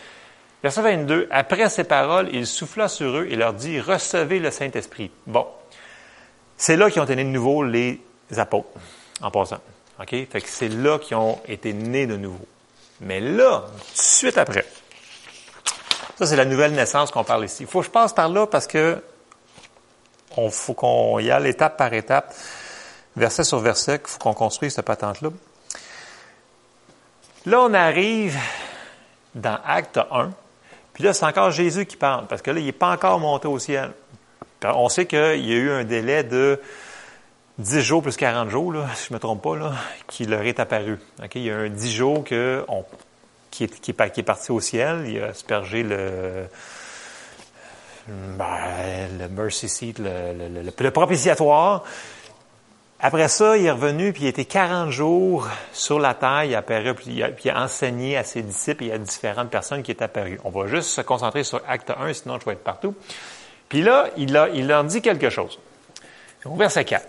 Verset 0.61 0.81
22. 0.81 1.27
Après 1.31 1.69
ces 1.69 1.85
paroles, 1.85 2.29
il 2.33 2.45
souffla 2.45 2.89
sur 2.89 3.17
eux 3.17 3.27
et 3.29 3.35
leur 3.35 3.53
dit, 3.53 3.79
recevez 3.79 4.39
le 4.39 4.51
Saint-Esprit. 4.51 5.09
Bon, 5.25 5.47
c'est 6.59 6.75
là 6.75 6.91
qu'ils 6.91 7.01
ont 7.01 7.05
été 7.05 7.15
nés 7.15 7.23
de 7.23 7.29
nouveau 7.29 7.63
les 7.63 8.01
apôtres, 8.37 8.67
en 9.21 9.31
passant. 9.31 9.59
OK? 9.99 10.09
Fait 10.09 10.41
que 10.41 10.47
c'est 10.47 10.67
là 10.67 10.99
qu'ils 10.99 11.15
ont 11.15 11.39
été 11.47 11.73
nés 11.73 12.05
de 12.05 12.17
nouveau. 12.17 12.45
Mais 12.99 13.21
là, 13.21 13.63
tout 13.65 13.93
de 13.95 14.01
suite 14.01 14.37
après, 14.37 14.65
ça 16.17 16.25
c'est 16.27 16.35
la 16.35 16.43
nouvelle 16.43 16.73
naissance 16.73 17.11
qu'on 17.11 17.23
parle 17.23 17.45
ici. 17.45 17.63
Il 17.63 17.67
faut 17.67 17.79
que 17.79 17.85
je 17.85 17.91
passe 17.91 18.11
par 18.11 18.27
là 18.27 18.45
parce 18.45 18.67
que 18.67 19.01
on 20.35 20.49
faut 20.51 20.73
qu'on 20.73 21.17
y 21.19 21.31
aille 21.31 21.47
étape 21.47 21.77
par 21.77 21.93
étape, 21.93 22.35
verset 23.15 23.45
sur 23.45 23.59
verset, 23.59 23.99
qu'il 23.99 24.09
faut 24.09 24.19
qu'on 24.19 24.33
construise 24.33 24.73
cette 24.73 24.85
patente-là. 24.85 25.29
Là, 27.45 27.61
on 27.61 27.73
arrive 27.73 28.37
dans 29.33 29.59
Acte 29.65 29.97
1, 30.11 30.31
puis 30.93 31.05
là, 31.05 31.13
c'est 31.13 31.25
encore 31.25 31.51
Jésus 31.51 31.85
qui 31.85 31.95
parle, 31.95 32.27
parce 32.27 32.41
que 32.41 32.51
là, 32.51 32.59
il 32.59 32.65
n'est 32.65 32.73
pas 32.73 32.91
encore 32.91 33.17
monté 33.17 33.47
au 33.47 33.57
ciel. 33.59 33.91
On 34.63 34.89
sait 34.89 35.05
qu'il 35.05 35.19
y 35.19 35.53
a 35.53 35.57
eu 35.57 35.71
un 35.71 35.83
délai 35.83 36.23
de 36.23 36.59
10 37.59 37.81
jours 37.81 38.01
plus 38.01 38.17
40 38.17 38.49
jours, 38.49 38.73
si 38.95 39.07
je 39.09 39.13
me 39.13 39.19
trompe 39.19 39.41
pas, 39.41 39.73
qui 40.07 40.25
leur 40.25 40.41
est 40.41 40.59
apparu. 40.59 40.97
Il 41.35 41.43
y 41.43 41.51
a 41.51 41.57
un 41.57 41.69
10 41.69 41.93
jours 41.93 42.23
qui, 42.23 42.33
est, 42.33 43.93
parti 44.23 44.51
au 44.51 44.59
ciel. 44.59 45.05
Il 45.07 45.21
a 45.21 45.27
aspergé 45.27 45.83
le, 45.83 46.47
ben, 48.07 48.47
le 49.17 49.29
mercy 49.29 49.69
seat, 49.69 49.99
le, 49.99 50.63
le, 50.63 50.91
propitiatoire. 50.91 51.83
Après 53.01 53.29
ça, 53.29 53.55
il 53.55 53.65
est 53.65 53.71
revenu, 53.71 54.11
puis 54.11 54.23
il 54.23 54.27
était 54.27 54.43
40 54.43 54.91
jours 54.91 55.47
sur 55.71 55.99
la 55.99 56.13
terre, 56.13 56.43
il 56.43 56.53
a 56.53 56.61
puis 56.61 57.05
il 57.07 57.23
a, 57.23 57.29
il 57.29 57.49
a 57.49 57.63
enseigné 57.63 58.17
à 58.17 58.25
ses 58.25 58.41
disciples 58.41 58.83
et 58.83 58.91
à 58.91 58.97
différentes 58.97 59.49
personnes 59.49 59.83
qui 59.83 59.91
étaient 59.91 60.03
apparues. 60.03 60.37
On 60.43 60.49
va 60.49 60.67
juste 60.67 60.89
se 60.89 60.99
concentrer 60.99 61.45
sur 61.45 61.61
acte 61.65 61.91
1, 61.91 62.11
sinon 62.11 62.37
je 62.41 62.45
vais 62.45 62.53
être 62.53 62.63
partout. 62.63 62.93
Puis 63.69 63.81
là, 63.83 64.07
il, 64.17 64.33
leur 64.33 64.83
dit 64.83 65.01
quelque 65.01 65.29
chose. 65.29 65.59
Au 66.43 66.55
verset 66.55 66.85
4. 66.85 67.05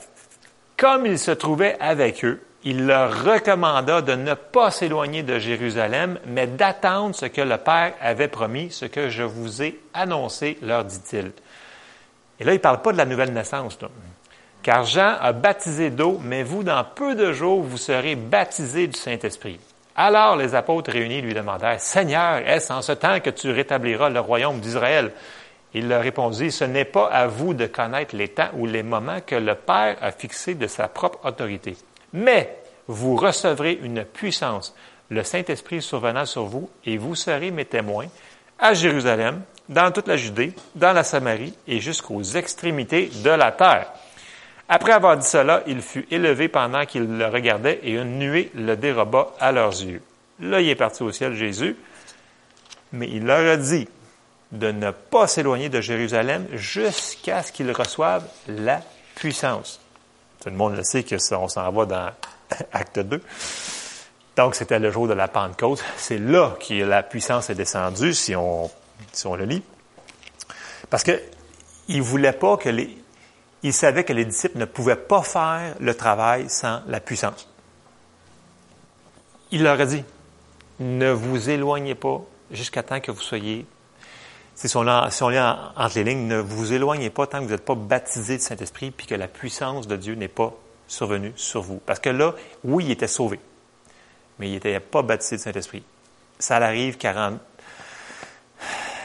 Comme 0.77 1.07
il 1.07 1.19
se 1.19 1.31
trouvait 1.31 1.77
avec 1.81 2.25
eux, 2.25 2.43
il 2.65 2.87
leur 2.87 3.25
recommanda 3.25 4.03
de 4.03 4.13
ne 4.13 4.35
pas 4.35 4.71
s'éloigner 4.71 5.23
de 5.23 5.39
Jérusalem, 5.39 6.19
mais 6.27 6.47
d'attendre 6.47 7.15
ce 7.15 7.27
que 7.27 7.41
le 7.41 7.57
Père 7.57 7.95
avait 8.01 8.29
promis, 8.29 8.71
ce 8.71 8.85
que 8.85 9.09
je 9.09 9.23
vous 9.23 9.63
ai 9.63 9.81
annoncé, 9.95 10.59
leur 10.61 10.85
dit-il. 10.85 11.33
Et 12.39 12.45
là, 12.45 12.53
il 12.53 12.57
ne 12.57 12.61
parle 12.61 12.83
pas 12.83 12.93
de 12.93 12.99
la 12.99 13.07
nouvelle 13.07 13.33
naissance. 13.33 13.79
Car 14.63 14.85
Jean 14.85 15.17
a 15.21 15.33
baptisé 15.33 15.89
d'eau, 15.89 16.21
mais 16.23 16.43
vous, 16.43 16.63
dans 16.63 16.85
peu 16.85 17.15
de 17.15 17.33
jours, 17.33 17.63
vous 17.63 17.79
serez 17.79 18.15
baptisés 18.15 18.87
du 18.87 18.99
Saint-Esprit. 18.99 19.59
Alors 19.97 20.37
les 20.37 20.55
apôtres 20.55 20.93
réunis 20.93 21.21
lui 21.21 21.35
demandèrent, 21.35 21.81
Seigneur, 21.81 22.39
est-ce 22.47 22.73
en 22.73 22.81
ce 22.81 22.93
temps 22.93 23.21
que 23.21 23.31
tu 23.31 23.51
rétabliras 23.51 24.09
le 24.09 24.21
royaume 24.21 24.61
d'Israël? 24.61 25.13
Il 25.75 25.89
leur 25.89 26.03
répondit, 26.03 26.51
Ce 26.51 26.65
n'est 26.65 26.85
pas 26.85 27.07
à 27.07 27.27
vous 27.27 27.55
de 27.55 27.67
connaître 27.67 28.17
les 28.17 28.29
temps 28.29 28.51
ou 28.55 28.67
les 28.67 28.83
moments 28.83 29.21
que 29.25 29.37
le 29.37 29.55
Père 29.55 29.97
a 30.01 30.11
fixés 30.11 30.55
de 30.55 30.67
sa 30.67 30.89
propre 30.89 31.27
autorité. 31.27 31.77
Mais 32.13 32.57
vous 32.89 33.17
recevrez 33.17 33.79
une 33.83 34.05
puissance, 34.05 34.75
le 35.11 35.23
Saint-Esprit 35.23 35.81
survenant 35.81 36.27
sur 36.27 36.45
vous, 36.45 36.69
et 36.85 36.97
vous 36.97 37.15
serez 37.15 37.51
mes 37.51 37.65
témoins 37.65 38.07
à 38.59 38.75
Jérusalem, 38.75 39.43
dans 39.69 39.93
toute 39.93 40.09
la 40.09 40.17
Judée, 40.17 40.53
dans 40.75 40.93
la 40.93 41.05
Samarie 41.05 41.55
et 41.69 41.81
jusqu'aux 41.81 42.23
extrémités 42.23 43.11
de 43.23 43.31
la 43.31 43.53
terre. 43.53 43.93
Après 44.69 44.93
avoir 44.93 45.17
dit 45.17 45.27
cela, 45.27 45.63
il 45.67 45.81
fut 45.81 46.07
élevé 46.11 46.49
pendant 46.49 46.85
qu'il 46.85 47.17
le 47.17 47.27
regardait 47.27 47.81
et 47.83 47.93
une 47.93 48.19
nuée 48.19 48.51
le 48.55 48.77
déroba 48.77 49.29
à 49.41 49.53
leurs 49.53 49.81
yeux. 49.83 50.03
Là, 50.41 50.61
il 50.61 50.69
est 50.69 50.75
parti 50.75 51.03
au 51.03 51.13
ciel, 51.13 51.35
Jésus, 51.35 51.77
mais 52.93 53.09
il 53.09 53.25
leur 53.25 53.49
a 53.49 53.57
dit 53.57 53.89
de 54.53 54.73
ne 54.73 54.91
pas 54.91 55.27
s'éloigner 55.27 55.69
de 55.69 55.81
Jérusalem 55.81 56.47
jusqu'à 56.53 57.43
ce 57.43 57.53
qu'ils 57.53 57.71
reçoivent 57.71 58.29
la 58.49 58.83
puissance. 59.15 59.81
Tout 60.43 60.51
le 60.51 60.57
monde 60.57 60.77
le 60.77 60.83
sait 60.83 61.03
que 61.03 61.19
ça, 61.19 61.39
on 61.39 61.49
s'en 61.49 61.71
va 61.71 61.87
dans 61.87 62.11
Acte 62.73 62.99
2. 62.99 63.23
Donc, 64.37 64.55
c'était 64.55 64.79
le 64.79 64.91
jour 64.91 65.07
de 65.07 65.13
la 65.13 65.29
Pentecôte. 65.29 65.85
C'est 65.97 66.19
là 66.19 66.57
que 66.67 66.75
la 66.83 67.03
puissance 67.03 67.51
est 67.51 67.55
descendue, 67.55 68.15
si 68.15 68.35
on, 68.35 68.71
si 69.13 69.27
on 69.27 69.37
le 69.37 69.45
lit. 69.45 69.63
Parce 70.89 71.03
que 71.03 71.21
il 71.89 72.03
voulait 72.03 72.33
pas 72.33 72.57
que 72.57 72.69
les, 72.69 72.97
il 73.63 73.73
savait 73.73 74.05
que 74.05 74.13
les 74.13 74.25
disciples 74.25 74.59
ne 74.59 74.65
pouvaient 74.65 74.97
pas 74.97 75.23
faire 75.23 75.75
le 75.81 75.95
travail 75.95 76.49
sans 76.49 76.83
la 76.87 77.01
puissance. 77.01 77.49
Il 79.51 79.65
leur 79.65 79.81
a 79.81 79.87
dit, 79.87 80.05
ne 80.79 81.11
vous 81.11 81.51
éloignez 81.51 81.95
pas 81.95 82.23
jusqu'à 82.51 82.83
temps 82.83 83.01
que 83.01 83.11
vous 83.11 83.21
soyez, 83.21 83.67
si 84.69 84.77
on, 84.77 85.11
si 85.11 85.23
on 85.23 85.29
lit 85.29 85.39
entre 85.39 85.93
les 85.97 86.05
lignes, 86.05 86.27
ne 86.27 86.39
vous 86.39 86.73
éloignez 86.73 87.11
pas 87.11 87.27
tant 87.27 87.39
que 87.39 87.45
vous 87.45 87.51
n'êtes 87.51 87.65
pas 87.65 87.75
baptisé 87.75 88.37
du 88.37 88.43
Saint-Esprit 88.43 88.91
puis 88.91 89.07
que 89.07 89.15
la 89.15 89.29
puissance 89.29 89.87
de 89.87 89.97
Dieu 89.97 90.15
n'est 90.15 90.29
pas 90.29 90.53
survenue 90.87 91.33
sur 91.37 91.63
vous. 91.63 91.81
Parce 91.87 92.01
que 92.01 92.11
là, 92.11 92.35
oui, 92.65 92.85
il 92.87 92.91
était 92.91 93.07
sauvé 93.07 93.41
mais 94.41 94.49
il 94.49 94.53
n'était 94.53 94.81
pas 94.81 95.03
baptisé 95.03 95.37
du 95.37 95.43
Saint-Esprit. 95.43 95.85
Ça 96.39 96.57
arrive 96.57 96.97
40. 96.97 97.39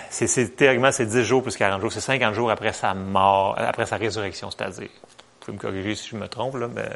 C'est 0.10 0.56
théoriquement, 0.56 0.94
c'est 0.94 1.06
10 1.06 1.24
jours 1.26 1.44
plus 1.44 1.58
40 1.58 1.82
jours. 1.82 1.92
C'est 1.92 2.00
50 2.00 2.34
jours 2.34 2.50
après 2.50 2.72
sa 2.72 2.94
mort, 2.94 3.56
après 3.58 3.86
sa 3.86 3.98
résurrection, 3.98 4.50
c'est-à-dire. 4.50 4.88
Vous 4.88 5.52
pouvez 5.52 5.58
me 5.58 5.62
corriger 5.62 5.94
si 5.94 6.10
je 6.10 6.16
me 6.16 6.28
trompe, 6.30 6.56
là, 6.56 6.70
mais 6.74 6.90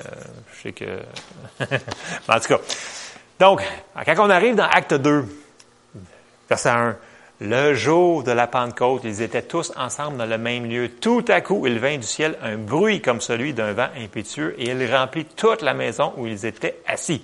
je 0.53 0.61
sais 0.61 0.71
que. 0.71 0.85
en 2.29 2.39
tout 2.39 2.47
cas. 2.47 2.59
Donc, 3.39 3.61
quand 4.05 4.25
on 4.25 4.29
arrive 4.29 4.55
dans 4.55 4.67
Acte 4.67 4.93
2, 4.93 5.25
verset 6.49 6.69
1, 6.69 6.97
le 7.41 7.73
jour 7.73 8.23
de 8.23 8.31
la 8.31 8.47
Pentecôte, 8.47 9.03
ils 9.05 9.21
étaient 9.21 9.43
tous 9.43 9.71
ensemble 9.77 10.17
dans 10.17 10.25
le 10.25 10.37
même 10.37 10.65
lieu. 10.65 10.89
Tout 10.89 11.23
à 11.29 11.39
coup, 11.39 11.65
il 11.65 11.79
vint 11.79 11.97
du 11.97 12.03
ciel 12.03 12.37
un 12.41 12.57
bruit 12.57 13.01
comme 13.01 13.21
celui 13.21 13.53
d'un 13.53 13.71
vent 13.71 13.87
impétueux 13.97 14.55
et 14.57 14.71
il 14.71 14.93
remplit 14.93 15.25
toute 15.25 15.61
la 15.61 15.73
maison 15.73 16.13
où 16.17 16.27
ils 16.27 16.45
étaient 16.45 16.79
assis. 16.85 17.23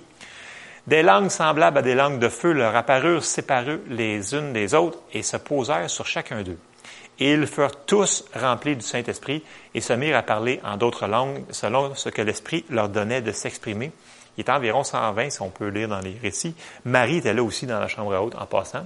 Des 0.86 1.02
langues 1.02 1.28
semblables 1.28 1.78
à 1.78 1.82
des 1.82 1.94
langues 1.94 2.18
de 2.18 2.28
feu 2.28 2.52
leur 2.52 2.74
apparurent 2.76 3.24
séparées 3.24 3.80
les 3.88 4.34
unes 4.34 4.52
des 4.52 4.72
autres 4.72 5.00
et 5.12 5.22
se 5.22 5.36
posèrent 5.36 5.90
sur 5.90 6.06
chacun 6.06 6.42
d'eux. 6.42 6.58
Ils 7.18 7.46
furent 7.46 7.84
tous 7.84 8.24
remplis 8.34 8.76
du 8.76 8.82
Saint-Esprit 8.82 9.42
et 9.74 9.80
se 9.80 9.92
mirent 9.92 10.16
à 10.16 10.22
parler 10.22 10.60
en 10.64 10.76
d'autres 10.76 11.06
langues 11.06 11.42
selon 11.50 11.94
ce 11.94 12.08
que 12.08 12.22
l'Esprit 12.22 12.64
leur 12.70 12.88
donnait 12.88 13.22
de 13.22 13.32
s'exprimer. 13.32 13.90
Il 14.36 14.42
était 14.42 14.52
environ 14.52 14.84
120, 14.84 15.30
si 15.30 15.42
on 15.42 15.50
peut 15.50 15.68
lire 15.68 15.88
dans 15.88 16.00
les 16.00 16.16
récits. 16.22 16.54
Marie 16.84 17.18
était 17.18 17.34
là 17.34 17.42
aussi 17.42 17.66
dans 17.66 17.80
la 17.80 17.88
chambre 17.88 18.14
haute 18.18 18.34
en 18.34 18.46
passant. 18.46 18.84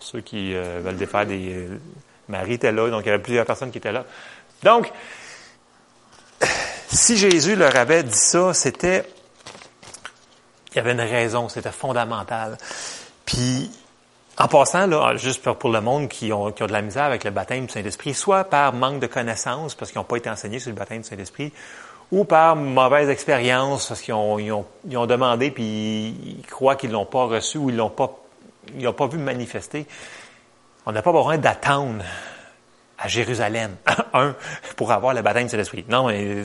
Ceux 0.00 0.20
qui 0.20 0.54
euh, 0.54 0.80
veulent 0.82 0.96
défaire 0.96 1.26
des... 1.26 1.54
Euh, 1.54 1.80
Marie 2.28 2.54
était 2.54 2.72
là, 2.72 2.90
donc 2.90 3.02
il 3.04 3.06
y 3.06 3.10
avait 3.10 3.22
plusieurs 3.22 3.46
personnes 3.46 3.70
qui 3.70 3.78
étaient 3.78 3.92
là. 3.92 4.04
Donc, 4.62 4.92
si 6.88 7.16
Jésus 7.16 7.56
leur 7.56 7.74
avait 7.76 8.02
dit 8.02 8.16
ça, 8.16 8.54
c'était 8.54 9.04
il 10.72 10.76
y 10.76 10.78
avait 10.78 10.92
une 10.92 11.00
raison, 11.00 11.48
c'était 11.48 11.72
fondamental. 11.72 12.56
Puis, 13.24 13.70
en 14.38 14.48
passant, 14.48 14.86
là, 14.86 15.16
juste 15.16 15.42
pour, 15.42 15.70
le 15.70 15.80
monde 15.80 16.08
qui 16.08 16.32
ont, 16.32 16.52
qui 16.52 16.62
ont 16.62 16.66
de 16.66 16.72
la 16.72 16.82
misère 16.82 17.04
avec 17.04 17.24
le 17.24 17.30
baptême 17.30 17.66
du 17.66 17.72
Saint-Esprit, 17.72 18.14
soit 18.14 18.44
par 18.44 18.72
manque 18.72 19.00
de 19.00 19.06
connaissances, 19.06 19.74
parce 19.74 19.90
qu'ils 19.90 19.98
n'ont 19.98 20.04
pas 20.04 20.16
été 20.16 20.30
enseignés 20.30 20.60
sur 20.60 20.70
le 20.70 20.76
baptême 20.76 21.02
du 21.02 21.08
Saint-Esprit, 21.08 21.52
ou 22.12 22.24
par 22.24 22.56
mauvaise 22.56 23.08
expérience, 23.08 23.88
parce 23.88 24.00
qu'ils 24.00 24.14
ont, 24.14 24.38
ils 24.38 24.52
ont, 24.52 24.64
ils 24.88 24.96
ont, 24.96 25.06
demandé, 25.06 25.50
puis 25.50 25.64
ils 26.38 26.46
croient 26.48 26.76
qu'ils 26.76 26.92
l'ont 26.92 27.06
pas 27.06 27.24
reçu, 27.24 27.58
ou 27.58 27.70
ils 27.70 27.76
l'ont 27.76 27.90
pas, 27.90 28.16
ils 28.76 28.84
l'ont 28.84 28.92
pas 28.92 29.06
vu 29.06 29.18
manifester. 29.18 29.86
On 30.86 30.92
n'a 30.92 31.02
pas 31.02 31.12
besoin 31.12 31.38
d'attendre 31.38 32.04
à 33.00 33.08
Jérusalem, 33.08 33.76
un, 34.12 34.34
pour 34.76 34.92
avoir 34.92 35.14
le 35.14 35.22
baptême 35.22 35.44
du 35.44 35.50
Saint-Esprit. 35.50 35.84
Non, 35.88 36.08
mais, 36.08 36.44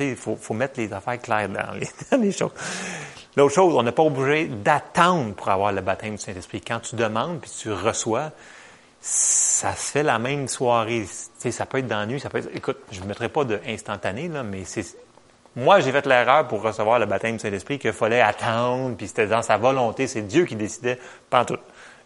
il 0.00 0.16
faut, 0.16 0.54
mettre 0.54 0.78
les 0.78 0.92
affaires 0.92 1.20
claires 1.20 1.48
dans 2.10 2.20
les, 2.20 2.32
choses. 2.32 2.52
L'autre 3.36 3.54
chose, 3.54 3.74
on 3.74 3.82
n'est 3.82 3.92
pas 3.92 4.04
obligé 4.04 4.46
d'attendre 4.46 5.34
pour 5.34 5.48
avoir 5.48 5.72
le 5.72 5.80
baptême 5.80 6.14
du 6.14 6.22
Saint-Esprit. 6.22 6.60
Quand 6.60 6.80
tu 6.80 6.96
demandes 6.96 7.40
puis 7.40 7.50
tu 7.50 7.72
reçois, 7.72 8.30
ça 9.00 9.74
se 9.74 9.92
fait 9.92 10.02
la 10.02 10.18
même 10.18 10.48
soirée. 10.48 11.06
Ça 11.38 11.66
peut 11.66 11.78
être 11.78 11.86
dans 11.86 11.98
la 11.98 12.06
nuit, 12.06 12.20
ça 12.20 12.30
peut 12.30 12.38
être. 12.38 12.50
Écoute, 12.54 12.78
je 12.90 13.00
ne 13.00 13.06
mettrai 13.06 13.28
pas 13.28 13.44
de 13.44 13.60
instantané, 13.66 14.28
là, 14.28 14.42
mais 14.42 14.64
c'est. 14.64 14.96
Moi, 15.56 15.80
j'ai 15.80 15.90
fait 15.90 16.04
l'erreur 16.04 16.46
pour 16.48 16.60
recevoir 16.60 16.98
le 16.98 17.06
baptême 17.06 17.36
du 17.36 17.38
Saint-Esprit 17.38 17.78
qu'il 17.78 17.92
fallait 17.92 18.20
attendre, 18.20 18.94
puis 18.94 19.08
c'était 19.08 19.26
dans 19.26 19.40
sa 19.40 19.56
volonté, 19.56 20.06
c'est 20.06 20.20
Dieu 20.20 20.44
qui 20.44 20.54
décidait, 20.54 20.98
pas 21.30 21.46
tout. 21.46 21.56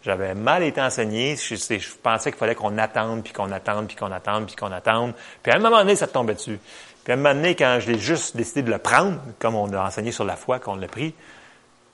J'avais 0.03 0.33
mal 0.33 0.63
été 0.63 0.81
enseigné, 0.81 1.35
je, 1.35 1.95
pensais 2.01 2.31
qu'il 2.31 2.39
fallait 2.39 2.55
qu'on 2.55 2.77
attende, 2.77 3.23
puis 3.23 3.33
qu'on 3.33 3.51
attende, 3.51 3.87
puis 3.87 3.97
qu'on 3.97 4.11
attende, 4.11 4.45
puis 4.47 4.55
qu'on 4.55 4.71
attende. 4.71 5.13
Puis 5.43 5.51
à 5.51 5.57
un 5.57 5.59
moment 5.59 5.79
donné, 5.79 5.97
ça 5.97 6.07
tombait 6.07 6.33
dessus. 6.33 6.59
Puis 7.03 7.11
à 7.11 7.15
un 7.15 7.17
moment 7.17 7.35
donné, 7.35 7.55
quand 7.55 7.79
je 7.81 7.91
l'ai 7.91 7.99
juste 7.99 8.37
décidé 8.37 8.61
de 8.61 8.71
le 8.71 8.77
prendre, 8.77 9.19
comme 9.37 9.55
on 9.55 9.71
a 9.73 9.85
enseigné 9.85 10.13
sur 10.13 10.23
la 10.23 10.37
foi 10.37 10.59
qu'on 10.59 10.75
l'a 10.75 10.87
pris, 10.87 11.13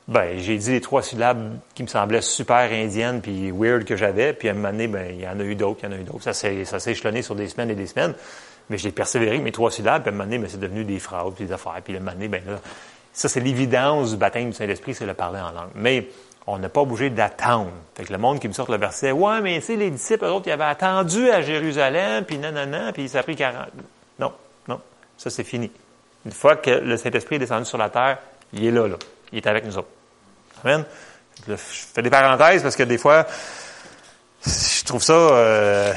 ben, 0.08 0.38
j'ai 0.38 0.58
dit 0.58 0.72
les 0.72 0.80
trois 0.80 1.02
syllabes 1.02 1.58
qui 1.74 1.84
me 1.84 1.88
semblaient 1.88 2.22
super 2.22 2.72
indiennes 2.72 3.20
puis 3.20 3.52
weird 3.52 3.84
que 3.84 3.98
j'avais. 3.98 4.32
Puis 4.32 4.48
à 4.48 4.52
un 4.52 4.54
moment 4.54 4.72
donné, 4.72 4.88
ben, 4.88 5.08
il 5.10 5.22
y 5.22 5.28
en 5.28 5.40
a 5.40 5.44
eu 5.44 5.56
d'autres, 5.56 5.80
il 5.84 5.90
y 5.90 5.90
en 5.90 5.98
a 5.98 6.00
eu 6.00 6.04
d'autres. 6.04 6.24
Ça 6.24 6.34
s'est 6.34 6.92
échelonné 6.92 7.24
sur 7.24 7.36
des 7.36 7.48
semaines 7.48 7.72
et 7.72 7.76
des 7.76 7.88
semaines. 7.88 8.14
Mais 8.69 8.77
j'ai 8.77 8.91
persévéré 8.91 9.39
mes 9.39 9.51
trois 9.51 9.71
syllabes. 9.71 10.03
Puis 10.03 10.09
à 10.09 10.13
un 10.13 10.17
moment 10.17 10.25
donné, 10.25 10.39
ben, 10.39 10.50
c'est 10.50 10.59
devenu 10.59 10.83
des 10.83 11.00
phrases, 11.00 11.33
puis 11.36 11.45
des 11.45 11.53
affaires. 11.53 11.81
Puis 11.83 11.95
un 11.95 12.00
moment 12.00 12.12
donné, 12.12 12.27
ben, 12.27 12.41
là, 12.45 12.59
ça, 13.13 13.29
c'est 13.29 13.39
l'évidence 13.39 14.12
du 14.12 14.17
baptême 14.17 14.50
du 14.50 14.55
Saint-Esprit, 14.55 14.93
c'est 14.93 15.05
le 15.05 15.13
parler 15.13 15.39
en 15.39 15.51
langue. 15.51 15.71
Mais 15.75 16.07
on 16.45 16.59
n'a 16.59 16.69
pas 16.69 16.86
bougé 16.86 17.09
d'attendre. 17.09 17.71
Fait 17.95 18.05
que 18.05 18.12
le 18.13 18.19
monde 18.19 18.39
qui 18.39 18.47
me 18.47 18.53
sort 18.53 18.71
le 18.71 18.77
verset, 18.77 19.12
ouais, 19.12 19.41
mais 19.41 19.59
tu 19.59 19.65
sais, 19.65 19.75
les 19.75 19.91
disciples, 19.91 20.25
eux 20.25 20.31
autres, 20.31 20.47
ils 20.47 20.51
avaient 20.51 20.63
attendu 20.63 21.29
à 21.29 21.41
Jérusalem, 21.41 22.24
puis 22.25 22.38
non, 22.38 22.51
puis 22.93 23.09
ça 23.09 23.19
a 23.19 23.24
pris 23.24 23.36
40. 23.36 23.67
Non, 24.19 24.31
non. 24.67 24.79
Ça, 25.17 25.29
c'est 25.29 25.43
fini. 25.43 25.71
Une 26.25 26.31
fois 26.31 26.55
que 26.55 26.69
le 26.69 26.95
Saint-Esprit 26.95 27.36
est 27.36 27.39
descendu 27.39 27.65
sur 27.65 27.77
la 27.77 27.89
terre, 27.89 28.19
il 28.53 28.65
est 28.65 28.71
là, 28.71 28.88
là. 28.88 28.97
Il 29.31 29.38
est 29.38 29.47
avec 29.47 29.65
nous 29.65 29.77
autres. 29.77 29.89
Amen. 30.63 30.86
Je 31.47 31.55
fais 31.55 32.01
des 32.01 32.09
parenthèses 32.09 32.63
parce 32.63 32.75
que 32.75 32.83
des 32.83 32.97
fois, 32.97 33.25
je 34.45 34.83
trouve 34.86 35.03
ça, 35.03 35.13
euh, 35.13 35.93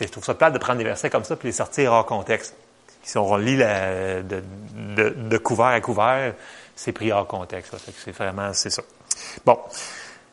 je 0.00 0.08
trouve 0.08 0.24
ça 0.24 0.34
plate 0.34 0.52
de 0.52 0.58
prendre 0.58 0.78
des 0.78 0.84
versets 0.84 1.10
comme 1.10 1.24
ça 1.24 1.36
puis 1.36 1.48
les 1.48 1.52
sortir 1.52 1.92
hors 1.92 2.06
contexte. 2.06 2.54
Qui 3.02 3.10
sont 3.10 3.36
lit 3.36 3.56
de, 3.56 5.38
couvert 5.38 5.66
à 5.66 5.80
couvert, 5.80 6.34
c'est 6.76 6.92
pris 6.92 7.10
hors 7.10 7.26
contexte. 7.26 7.74
C'est 8.04 8.12
vraiment, 8.12 8.52
c'est 8.52 8.70
ça. 8.70 8.82
Bon. 9.44 9.58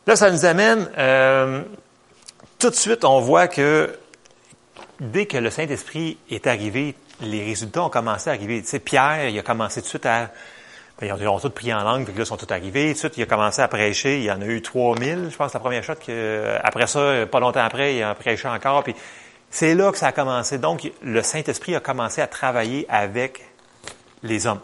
Là, 0.06 0.14
ça 0.16 0.30
nous 0.30 0.44
amène, 0.44 0.88
euh, 0.96 1.62
tout 2.58 2.70
de 2.70 2.74
suite, 2.74 3.04
on 3.04 3.20
voit 3.20 3.48
que 3.48 3.98
dès 5.00 5.26
que 5.26 5.36
le 5.36 5.50
Saint-Esprit 5.50 6.18
est 6.30 6.46
arrivé, 6.46 6.94
les 7.20 7.44
résultats 7.44 7.82
ont 7.82 7.90
commencé 7.90 8.30
à 8.30 8.34
arriver. 8.34 8.62
Tu 8.62 8.68
sais, 8.68 8.78
Pierre, 8.78 9.28
il 9.28 9.38
a 9.38 9.42
commencé 9.42 9.80
tout 9.80 9.86
de 9.86 9.90
suite 9.90 10.06
à... 10.06 10.30
Ben, 11.00 11.16
ils, 11.18 11.28
ont, 11.28 11.38
tous 11.38 11.48
prié 11.50 11.72
en 11.72 11.82
langue, 11.82 12.04
puis 12.04 12.14
là, 12.14 12.20
ils 12.20 12.26
sont 12.26 12.36
tous 12.36 12.52
arrivés. 12.52 12.88
Tout 12.88 12.92
de 12.92 12.98
suite, 12.98 13.16
il 13.16 13.22
a 13.22 13.26
commencé 13.26 13.62
à 13.62 13.68
prêcher. 13.68 14.18
Il 14.18 14.24
y 14.24 14.30
en 14.30 14.40
a 14.42 14.44
eu 14.44 14.60
3000, 14.60 15.28
je 15.30 15.36
pense, 15.36 15.54
la 15.54 15.60
première 15.60 15.82
chose. 15.82 15.96
Que, 16.04 16.58
après 16.62 16.86
ça, 16.86 17.26
pas 17.30 17.40
longtemps 17.40 17.64
après, 17.64 17.96
il 17.96 18.02
a 18.02 18.14
prêché 18.14 18.48
encore. 18.48 18.84
Puis 18.84 18.94
c'est 19.50 19.74
là 19.74 19.90
que 19.92 19.98
ça 19.98 20.08
a 20.08 20.12
commencé. 20.12 20.58
Donc, 20.58 20.90
le 21.02 21.22
Saint-Esprit 21.22 21.74
a 21.74 21.80
commencé 21.80 22.20
à 22.20 22.26
travailler 22.26 22.86
avec 22.88 23.44
les 24.22 24.46
hommes. 24.46 24.60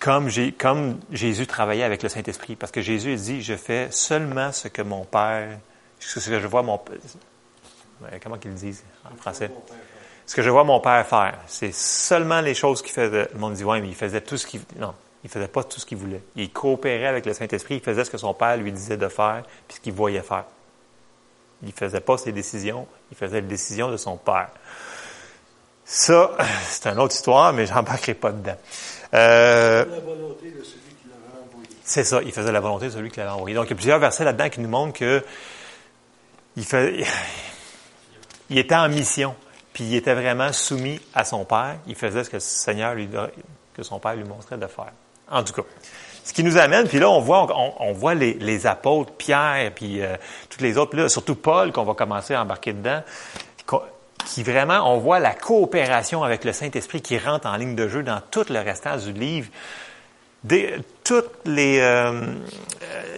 Comme, 0.00 0.28
Jésus 1.10 1.46
travaillait 1.46 1.84
avec 1.84 2.02
le 2.02 2.08
Saint-Esprit. 2.08 2.56
Parce 2.56 2.72
que 2.72 2.80
Jésus 2.80 3.16
dit, 3.16 3.42
je 3.42 3.54
fais 3.54 3.88
seulement 3.90 4.52
ce 4.52 4.68
que 4.68 4.82
mon 4.82 5.04
Père, 5.04 5.58
ce 5.98 6.20
que 6.28 6.38
je 6.38 6.46
vois 6.46 6.62
mon... 6.62 6.80
Comment 8.22 8.38
qu'ils 8.38 8.54
disent 8.54 8.84
en 9.04 9.16
français? 9.16 9.50
ce 10.28 10.34
que 10.34 10.42
je 10.42 10.50
vois 10.50 10.62
mon 10.62 10.78
père 10.78 11.06
faire, 11.06 11.38
c'est 11.46 11.72
seulement 11.72 12.42
les 12.42 12.54
choses 12.54 12.82
qu'il 12.82 12.92
faisait. 12.92 13.30
Le 13.32 13.38
monde 13.38 13.54
dit, 13.54 13.64
ouais, 13.64 13.80
mais 13.80 13.88
il 13.88 13.94
faisait 13.94 14.20
tout 14.20 14.36
ce 14.36 14.46
qu'il... 14.46 14.60
Non, 14.76 14.92
il 15.24 15.30
faisait 15.30 15.48
pas 15.48 15.64
tout 15.64 15.80
ce 15.80 15.86
qu'il 15.86 15.96
voulait. 15.96 16.22
Il 16.36 16.52
coopérait 16.52 17.06
avec 17.06 17.24
le 17.24 17.32
Saint-Esprit, 17.32 17.76
il 17.76 17.80
faisait 17.80 18.04
ce 18.04 18.10
que 18.10 18.18
son 18.18 18.34
père 18.34 18.58
lui 18.58 18.70
disait 18.70 18.98
de 18.98 19.08
faire, 19.08 19.42
puis 19.66 19.76
ce 19.76 19.80
qu'il 19.80 19.94
voyait 19.94 20.20
faire. 20.20 20.44
Il 21.62 21.72
faisait 21.72 22.00
pas 22.00 22.18
ses 22.18 22.32
décisions, 22.32 22.86
il 23.10 23.16
faisait 23.16 23.40
les 23.40 23.46
décisions 23.46 23.90
de 23.90 23.96
son 23.96 24.16
père. 24.16 24.50
Ça, 25.84 26.32
c'est 26.68 26.86
une 26.88 26.98
autre 26.98 27.14
histoire, 27.14 27.52
mais 27.52 27.66
j'embarquerai 27.66 28.14
pas 28.14 28.32
dedans. 28.32 28.56
Euh, 29.14 29.84
La 29.84 30.00
volonté 30.00 30.50
de 30.50 30.62
celui 30.62 30.94
qui 31.00 31.08
l'avait 31.08 31.44
envoyé. 31.44 31.68
c'est 31.82 32.04
ça, 32.04 32.20
il 32.22 32.32
faisait 32.32 32.52
la 32.52 32.60
volonté 32.60 32.86
de 32.86 32.90
celui 32.90 33.10
qui 33.10 33.18
l'avait 33.18 33.32
envoyé. 33.32 33.54
Donc, 33.56 33.66
il 33.66 33.70
y 33.70 33.72
a 33.72 33.76
plusieurs 33.76 33.98
versets 33.98 34.24
là-dedans 34.24 34.50
qui 34.50 34.60
nous 34.60 34.68
montrent 34.68 34.98
que 34.98 35.24
il, 36.56 36.64
fait, 36.64 37.04
il 38.50 38.58
était 38.58 38.74
en 38.74 38.88
mission, 38.88 39.34
puis 39.72 39.84
il 39.84 39.94
était 39.96 40.14
vraiment 40.14 40.52
soumis 40.52 41.00
à 41.14 41.24
son 41.24 41.44
Père. 41.44 41.76
Il 41.86 41.94
faisait 41.94 42.22
ce 42.22 42.30
que 42.30 42.36
le 42.36 42.40
Seigneur 42.40 42.94
lui, 42.94 43.08
que 43.74 43.82
son 43.82 43.98
Père 43.98 44.14
lui 44.14 44.24
montrait 44.24 44.58
de 44.58 44.66
faire. 44.66 44.92
En 45.30 45.42
tout 45.42 45.54
cas. 45.54 45.62
Ce 46.28 46.34
qui 46.34 46.44
nous 46.44 46.58
amène, 46.58 46.86
puis 46.86 46.98
là, 46.98 47.08
on 47.08 47.20
voit, 47.20 47.46
on, 47.80 47.92
voit 47.94 48.14
les, 48.14 48.66
apôtres, 48.66 49.12
Pierre, 49.12 49.72
puis 49.74 50.02
euh, 50.02 50.14
tous 50.50 50.62
les 50.62 50.76
autres, 50.76 50.94
là, 50.94 51.08
surtout 51.08 51.34
Paul, 51.34 51.72
qu'on 51.72 51.84
va 51.84 51.94
commencer 51.94 52.34
à 52.34 52.42
embarquer 52.42 52.74
dedans, 52.74 53.00
qui 54.26 54.42
vraiment, 54.42 54.92
on 54.92 54.98
voit 54.98 55.20
la 55.20 55.32
coopération 55.32 56.22
avec 56.22 56.44
le 56.44 56.52
Saint-Esprit 56.52 57.00
qui 57.00 57.16
rentre 57.16 57.46
en 57.46 57.56
ligne 57.56 57.74
de 57.74 57.88
jeu 57.88 58.02
dans 58.02 58.20
tout 58.30 58.44
le 58.50 58.60
restant 58.60 58.98
du 58.98 59.14
livre. 59.14 59.48
Des, 60.44 60.76
toutes 61.02 61.32
les, 61.46 61.78
euh, 61.80 62.20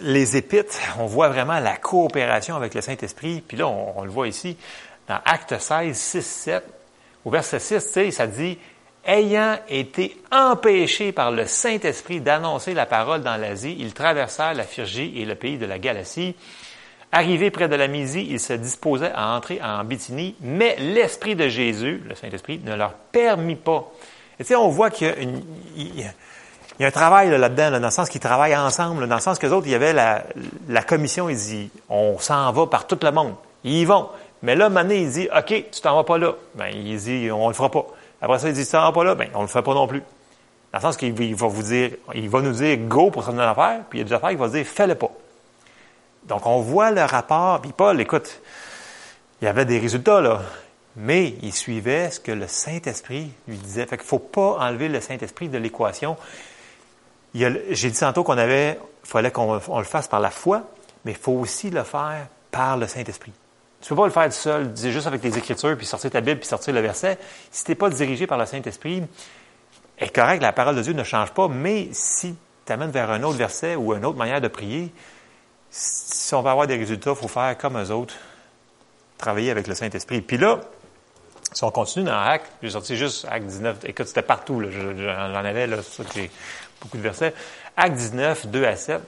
les 0.03 0.37
épîtres, 0.37 0.79
on 1.01 1.07
voit 1.07 1.31
vraiment 1.31 1.59
la 1.59 1.77
coopération 1.79 2.55
avec 2.55 2.75
le 2.75 2.81
Saint-Esprit. 2.81 3.41
Puis 3.41 3.57
là, 3.57 3.67
on, 3.67 4.05
le 4.05 4.11
voit 4.11 4.29
ici, 4.29 4.57
dans 5.09 5.19
Acte 5.25 5.59
16, 5.59 5.97
6, 5.97 6.23
7, 6.25 6.65
au 7.25 7.31
verset 7.31 7.59
6, 7.59 7.75
tu 7.75 7.91
sais, 7.91 8.11
ça 8.13 8.29
dit 8.29 8.57
Ayant 9.05 9.57
été 9.69 10.17
empêchés 10.31 11.13
par 11.13 11.31
le 11.31 11.47
Saint-Esprit 11.47 12.21
d'annoncer 12.21 12.75
la 12.75 12.85
parole 12.85 13.23
dans 13.23 13.37
l'Asie, 13.37 13.77
ils 13.79 13.95
traversèrent 13.95 14.55
la 14.55 14.65
Phrygie 14.65 15.15
et 15.17 15.25
le 15.25 15.35
pays 15.35 15.57
de 15.57 15.67
la 15.67 15.79
Galatie. 15.79 16.35
Arrivés 17.13 17.51
près 17.51 17.69
de 17.69 17.75
la 17.75 17.89
Mysie, 17.89 18.29
ils 18.31 18.39
se 18.39 18.53
disposaient 18.53 19.11
à 19.13 19.35
entrer 19.35 19.61
en 19.63 19.83
Bithynie, 19.83 20.37
mais 20.41 20.77
l'Esprit 20.79 21.35
de 21.35 21.49
Jésus, 21.49 22.01
le 22.09 22.15
Saint-Esprit, 22.15 22.61
ne 22.65 22.75
leur 22.75 22.93
permit 22.93 23.57
pas. 23.57 23.91
Et 24.39 24.45
tu 24.45 24.49
sais, 24.49 24.57
on 24.57 24.69
voit 24.69 24.91
qu'il 24.91 25.09
y 25.77 26.05
a, 26.05 26.87
un 26.87 26.91
travail 26.93 27.31
là-dedans, 27.31 27.71
là, 27.71 27.81
dans 27.81 27.89
le 27.89 27.93
sens 27.93 28.09
qu'ils 28.09 28.21
travaillent 28.21 28.57
ensemble, 28.57 29.09
dans 29.09 29.17
le 29.17 29.21
sens 29.21 29.41
que 29.41 29.47
autres, 29.49 29.67
il 29.67 29.73
y 29.73 29.75
avait 29.75 29.93
la, 29.93 30.83
commission, 30.83 31.29
ils 31.29 31.37
disent, 31.37 31.69
on 31.89 32.19
s'en 32.21 32.53
va 32.53 32.67
par 32.67 32.87
tout 32.87 32.99
le 33.03 33.11
monde. 33.11 33.35
Ils 33.65 33.79
y 33.79 33.85
vont. 33.85 34.09
Mais 34.43 34.55
là, 34.55 34.69
Mané, 34.69 35.03
il 35.03 35.11
dit, 35.11 35.29
OK, 35.37 35.47
tu 35.73 35.81
t'en 35.83 35.97
vas 35.97 36.05
pas 36.05 36.17
là. 36.17 36.35
Ben, 36.55 36.69
il 36.73 36.97
dit, 36.97 37.29
on 37.33 37.49
le 37.49 37.55
fera 37.55 37.71
pas. 37.71 37.87
Après 38.21 38.39
ça, 38.39 38.49
il 38.49 38.55
dit, 38.55 38.67
t'en 38.67 38.83
vas 38.83 38.93
pas 38.93 39.05
là. 39.05 39.15
Ben, 39.15 39.29
on 39.35 39.43
le 39.43 39.49
fait 39.49 39.63
pas 39.63 39.75
non 39.75 39.87
plus. 39.87 40.03
Dans 40.73 40.79
le 40.79 40.83
sens 40.83 40.97
qu'il 40.97 41.35
va 41.35 41.47
vous 41.47 41.63
dire, 41.63 41.91
il 42.15 42.29
va 42.29 42.41
nous 42.43 42.53
dire 42.53 42.77
go 42.79 43.11
pour 43.11 43.25
certaines 43.25 43.41
affaires, 43.41 43.81
puis 43.89 43.99
il 43.99 44.03
y 44.03 44.05
a 44.05 44.09
des 44.09 44.13
affaires 44.13 44.29
qu'il 44.29 44.39
va 44.39 44.49
dire, 44.49 44.67
fais-le 44.67 44.95
pas. 44.95 45.11
Donc, 46.25 46.47
on 46.47 46.61
voit 46.61 46.91
le 46.91 47.03
rapport. 47.03 47.61
Puis 47.61 47.73
Paul, 47.73 48.01
écoute, 48.01 48.41
il 49.41 49.47
y 49.47 49.49
avait 49.49 49.65
des 49.65 49.79
résultats, 49.79 50.21
là. 50.21 50.43
Mais 50.97 51.35
il 51.43 51.53
suivait 51.53 52.11
ce 52.11 52.21
que 52.21 52.33
le 52.33 52.47
Saint-Esprit 52.47 53.31
lui 53.49 53.57
disait. 53.57 53.87
Fait 53.87 53.97
qu'il 53.97 54.07
faut 54.07 54.19
pas 54.19 54.59
enlever 54.59 54.89
le 54.89 55.01
Saint-Esprit 55.01 55.49
de 55.49 55.57
l'équation. 55.57 56.17
J'ai 57.33 57.91
dit 57.91 57.99
tantôt 57.99 58.25
qu'on 58.25 58.39
avait, 58.39 58.79
il 59.05 59.09
fallait 59.09 59.31
qu'on 59.31 59.55
le 59.55 59.85
fasse 59.85 60.09
par 60.09 60.21
la 60.21 60.31
foi, 60.31 60.65
mais 61.05 61.13
il 61.13 61.17
faut 61.17 61.33
aussi 61.33 61.71
le 61.71 61.85
faire 61.85 62.27
par 62.51 62.77
le 62.77 62.87
Saint-Esprit. 62.87 63.33
Tu 63.81 63.89
peux 63.89 63.97
pas 63.97 64.07
le 64.07 64.13
faire 64.13 64.27
tout 64.27 64.33
seul, 64.33 64.73
dis 64.73 64.93
juste 64.93 65.07
avec 65.07 65.23
les 65.23 65.39
Écritures, 65.39 65.77
puis 65.77 65.87
sortir 65.87 66.11
ta 66.11 66.21
Bible, 66.21 66.41
puis 66.41 66.49
sortir 66.49 66.75
le 66.75 66.81
verset. 66.81 67.19
Si 67.51 67.65
tu 67.65 67.71
n'es 67.71 67.75
pas 67.75 67.89
dirigé 67.89 68.27
par 68.27 68.37
le 68.37 68.45
Saint-Esprit, 68.45 69.03
est 69.99 70.15
correct, 70.15 70.43
la 70.43 70.53
parole 70.53 70.77
de 70.77 70.83
Dieu 70.83 70.93
ne 70.93 71.05
change 71.05 71.33
pas, 71.33 71.49
mais 71.49 71.89
si 71.93 72.37
tu 72.67 72.73
amènes 72.73 72.91
vers 72.91 73.11
un 73.11 73.23
autre 73.23 73.39
verset 73.39 73.77
ou 73.77 73.95
une 73.95 74.05
autre 74.05 74.19
manière 74.19 74.41
de 74.41 74.49
prier, 74.49 74.93
si 75.71 76.35
on 76.35 76.43
va 76.43 76.51
avoir 76.51 76.67
des 76.67 76.77
résultats, 76.77 77.11
il 77.11 77.17
faut 77.17 77.29
faire 77.29 77.57
comme 77.57 77.79
eux 77.79 77.91
autres, 77.91 78.15
travailler 79.19 79.51
avec 79.51 79.67
le 79.67 79.75
Saint-Esprit. 79.75 80.21
Puis 80.21 80.37
là, 80.37 80.61
si 81.53 81.65
on 81.65 81.71
continue 81.71 82.05
dans 82.05 82.19
Acte, 82.19 82.51
j'ai 82.63 82.71
sorti 82.71 82.97
juste 82.97 83.27
Acte 83.31 83.47
19, 83.47 83.85
écoute, 83.85 84.07
c'était 84.07 84.23
partout, 84.23 84.63
j'en 84.63 85.35
avais, 85.35 85.67
là, 85.67 85.83
ça, 85.83 86.03
j'ai 86.15 86.31
beaucoup 86.81 86.97
de 86.97 87.03
versets. 87.03 87.35
Acte 87.77 87.97
19, 87.97 88.47
2 88.49 88.65
à 88.65 88.77
7. 88.77 89.01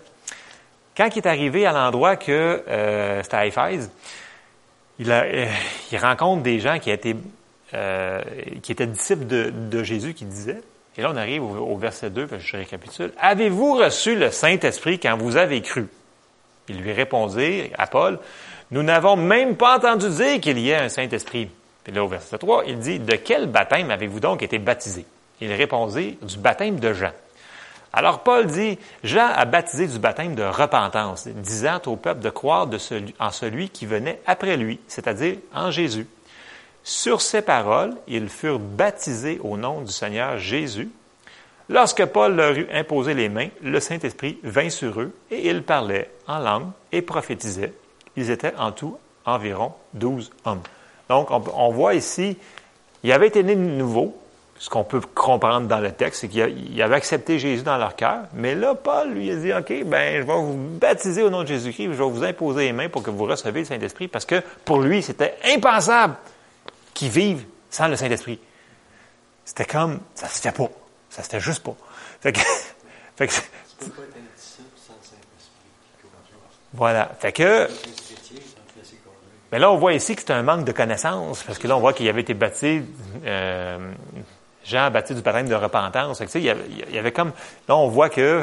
Quand 0.97 1.09
il 1.15 1.19
est 1.19 1.27
arrivé 1.27 1.67
à 1.67 1.73
l'endroit 1.73 2.17
que 2.17 2.63
euh, 2.69 3.23
c'était 3.23 3.37
à 3.37 3.47
Éphèse, 3.47 3.91
euh, 5.09 5.47
il, 5.91 5.99
rencontre 5.99 6.43
des 6.43 6.61
gens 6.61 6.79
qui 6.79 6.91
étaient, 6.91 7.17
euh, 7.75 8.23
étaient 8.69 8.87
disciples 8.87 9.27
de, 9.27 9.83
Jésus 9.83 10.15
qui 10.15 10.25
disaient, 10.25 10.61
et 10.97 11.03
là 11.03 11.11
on 11.13 11.17
arrive 11.17 11.43
au, 11.43 11.77
verset 11.77 12.11
2, 12.11 12.29
je 12.39 12.57
récapitule, 12.57 13.13
Avez-vous 13.19 13.75
reçu 13.75 14.17
le 14.17 14.31
Saint-Esprit 14.31 14.99
quand 14.99 15.17
vous 15.17 15.37
avez 15.37 15.63
cru? 15.63 15.89
Il 16.69 16.81
lui 16.81 16.93
répondit 16.93 17.71
à 17.77 17.87
Paul, 17.87 18.19
Nous 18.71 18.83
n'avons 18.83 19.17
même 19.17 19.57
pas 19.57 19.79
entendu 19.79 20.09
dire 20.09 20.41
qu'il 20.41 20.59
y 20.59 20.71
ait 20.71 20.77
un 20.77 20.89
Saint-Esprit. 20.89 21.49
Puis 21.85 21.93
là, 21.93 22.05
au 22.05 22.09
verset 22.09 22.39
3, 22.39 22.65
il 22.67 22.79
dit, 22.79 22.99
De 22.99 23.17
quel 23.17 23.47
baptême 23.47 23.91
avez-vous 23.91 24.21
donc 24.21 24.43
été 24.43 24.59
baptisé? 24.59 25.05
Il 25.41 25.53
répondit, 25.53 26.19
Du 26.23 26.39
baptême 26.39 26.79
de 26.79 26.93
Jean. 26.93 27.11
Alors 27.93 28.21
Paul 28.21 28.47
dit, 28.47 28.79
Jean 29.05 29.29
a 29.35 29.45
baptisé 29.45 29.87
du 29.87 29.99
baptême 29.99 30.35
de 30.35 30.43
repentance, 30.43 31.29
disant 31.29 31.81
au 31.87 31.97
peuple 31.97 32.21
de 32.21 32.31
croire 32.31 32.67
en 33.19 33.31
celui 33.31 33.69
qui 33.69 33.85
venait 33.85 34.21
après 34.27 34.57
lui, 34.57 34.81
c'est-à-dire 34.89 35.37
en 35.55 35.71
Jésus. 35.71 36.07
Sur 36.85 37.21
ces 37.21 37.43
paroles, 37.43 37.95
ils 38.09 38.29
furent 38.29 38.59
baptisés 38.59 39.39
au 39.45 39.57
nom 39.57 39.83
du 39.83 39.93
Seigneur 39.93 40.39
Jésus. 40.39 40.91
Lorsque 41.69 42.05
Paul 42.07 42.35
leur 42.35 42.57
eut 42.57 42.69
imposé 42.73 43.15
les 43.15 43.29
mains, 43.29 43.49
le 43.63 43.79
Saint-Esprit 43.79 44.39
vint 44.43 44.71
sur 44.71 45.01
eux 45.01 45.13
et 45.31 45.49
ils 45.49 45.63
parlaient 45.63 46.11
en 46.27 46.39
langue 46.39 46.71
et 46.91 47.03
prophétisaient. 47.03 47.73
Ils 48.17 48.31
étaient 48.31 48.55
en 48.57 48.73
tout 48.73 48.99
environ 49.25 49.75
douze 49.95 50.31
hommes. 50.45 50.63
Donc, 51.09 51.31
on, 51.31 51.43
on 51.55 51.71
voit 51.71 51.95
ici, 51.95 52.37
il 53.05 53.13
avait 53.13 53.29
été 53.29 53.43
né 53.43 53.55
de 53.55 53.61
nouveau, 53.61 54.17
ce 54.63 54.71
qu'on 54.71 54.85
peut 54.85 55.01
comprendre 55.01 55.67
dans 55.67 55.81
le 55.81 55.91
texte, 55.91 56.21
c'est 56.21 56.29
qu'il 56.29 56.81
avait 56.81 56.95
accepté 56.95 57.41
Jésus 57.41 57.65
dans 57.65 57.79
leur 57.79 57.97
cœur. 57.97 58.27
Mais 58.33 58.55
là, 58.55 58.77
Paul 58.77 59.11
lui 59.11 59.29
a 59.29 59.35
dit, 59.35 59.53
OK, 59.53 59.85
ben, 59.87 60.23
je 60.23 60.25
vais 60.25 60.33
vous 60.33 60.57
baptiser 60.79 61.21
au 61.25 61.31
nom 61.31 61.43
de 61.43 61.49
Jésus-Christ, 61.49 61.87
je 61.87 61.91
vais 61.91 62.09
vous 62.09 62.23
imposer 62.23 62.67
les 62.67 62.73
mains 62.73 62.89
pour 62.89 63.03
que 63.03 63.11
vous 63.11 63.25
receviez 63.25 63.63
le 63.63 63.67
Saint-Esprit, 63.67 64.07
parce 64.07 64.25
que 64.25 64.41
pour 64.65 64.81
lui, 64.81 65.03
c'était 65.03 65.35
impensable 65.47 66.15
qu'il 66.95 67.09
vive 67.09 67.45
sans 67.71 67.89
le 67.89 67.97
Saint-Esprit. 67.97 68.39
C'était 69.45 69.65
comme, 69.65 69.99
ça 70.15 70.29
se 70.29 70.41
fait 70.41 70.53
pas. 70.53 70.71
Ça 71.11 71.25
se 71.25 71.29
fait 71.29 71.41
juste 71.41 71.65
pas. 71.65 71.75
Fait 72.21 72.33
que, 72.33 72.39
fait 73.17 73.27
que, 73.27 73.33
voilà. 76.73 77.11
Fait 77.19 77.33
que, 77.33 77.69
mais 79.51 79.59
là, 79.59 79.71
on 79.71 79.77
voit 79.77 79.93
ici 79.93 80.17
que 80.17 80.23
c'est 80.23 80.33
un 80.33 80.43
manque 80.43 80.65
de 80.65 80.73
connaissances, 80.73 81.43
parce 81.43 81.59
que 81.59 81.69
là, 81.69 81.77
on 81.77 81.81
voit 81.81 81.93
qu'il 81.93 82.09
avait 82.09 82.23
été 82.23 82.33
baptisé, 82.33 82.85
euh, 83.27 83.93
Jean 84.65 84.85
a 84.85 84.91
baptisé 84.91 85.15
du 85.15 85.23
baptême 85.23 85.49
de 85.49 85.55
repentance. 85.55 86.19
Que, 86.19 86.39
il, 86.39 86.45
y 86.45 86.51
avait, 86.51 86.65
il 86.89 86.95
y 86.95 86.99
avait 86.99 87.13
comme, 87.13 87.33
là, 87.69 87.77
on 87.77 87.89
voit 87.89 88.09
que, 88.09 88.43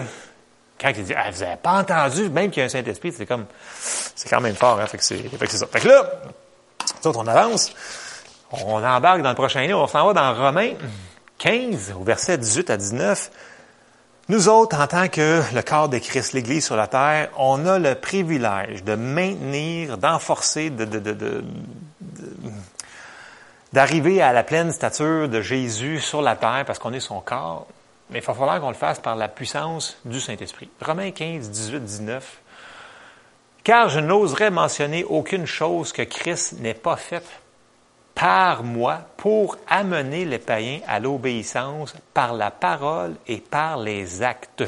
quand 0.80 0.90
il 0.96 1.04
dit, 1.04 1.14
ah, 1.16 1.32
vous 1.32 1.42
n'avez 1.42 1.58
pas 1.58 1.74
entendu, 1.74 2.30
même 2.30 2.52
qu'il 2.52 2.62
y 2.62 2.64
a 2.64 2.66
un 2.66 2.70
Saint-Esprit, 2.70 3.12
c'est 3.12 3.26
comme, 3.26 3.46
c'est 3.80 4.30
quand 4.30 4.42
même 4.42 4.56
fort, 4.56 4.80
hein. 4.80 4.86
Fait 4.88 4.98
que 4.98 5.04
c'est, 5.04 5.48
ça. 5.48 5.68
Fait 5.68 5.80
que 5.80 5.88
là, 5.88 6.10
autres, 7.06 7.20
on 7.20 7.28
avance, 7.28 7.74
on 8.52 8.84
embarque 8.84 9.22
dans 9.22 9.30
le 9.30 9.36
prochain 9.36 9.62
livre, 9.62 9.80
on 9.80 9.88
s'en 9.88 10.06
va 10.06 10.14
dans 10.14 10.34
Romains 10.34 10.74
15, 11.40 11.94
au 12.00 12.04
verset 12.04 12.38
18 12.38 12.70
à 12.70 12.78
19. 12.78 13.32
Nous 14.30 14.48
autres, 14.48 14.80
en 14.80 14.86
tant 14.86 15.08
que 15.08 15.42
le 15.56 15.62
corps 15.64 15.90
de 15.90 15.98
Christ, 15.98 16.34
l'Église 16.34 16.66
sur 16.66 16.76
la 16.76 16.86
terre, 16.86 17.30
on 17.38 17.66
a 17.66 17.80
le 17.80 17.96
privilège 17.96 18.84
de 18.84 18.94
maintenir, 18.94 19.98
d'enforcer, 19.98 20.70
de, 20.70 20.86
de, 20.86 21.00
de, 21.00 21.44
d'arriver 23.74 24.22
à 24.22 24.34
la 24.34 24.44
pleine 24.44 24.72
stature 24.72 25.30
de 25.30 25.42
Jésus 25.42 26.00
sur 26.00 26.22
la 26.22 26.36
terre 26.36 26.64
parce 26.66 26.80
qu'on 26.80 26.94
est 26.94 27.00
son 27.00 27.22
corps. 27.22 27.68
Mais 28.10 28.20
il 28.20 28.26
va 28.26 28.34
falloir 28.34 28.60
qu'on 28.60 28.70
le 28.70 28.76
fasse 28.76 29.00
par 29.00 29.16
la 29.16 29.28
puissance 29.28 29.98
du 30.06 30.20
Saint-Esprit. 30.20 30.70
Romains 30.82 31.12
15, 31.12 31.50
18, 31.50 31.80
19. 31.84 32.38
Car 33.64 33.90
je 33.90 34.00
n'oserais 34.00 34.50
mentionner 34.50 35.04
aucune 35.04 35.46
chose 35.46 35.92
que 35.92 36.02
Christ 36.02 36.60
n'ait 36.60 36.74
pas 36.74 36.96
faite 36.96 37.30
par 38.16 38.64
moi 38.64 39.02
pour 39.16 39.58
amener 39.68 40.26
les 40.26 40.40
païens 40.40 40.80
à 40.88 41.00
l'obéissance 41.00 41.94
par 42.14 42.34
la 42.34 42.52
parole 42.52 43.16
et 43.28 43.38
par 43.38 43.78
les 43.78 44.24
actes. 44.24 44.64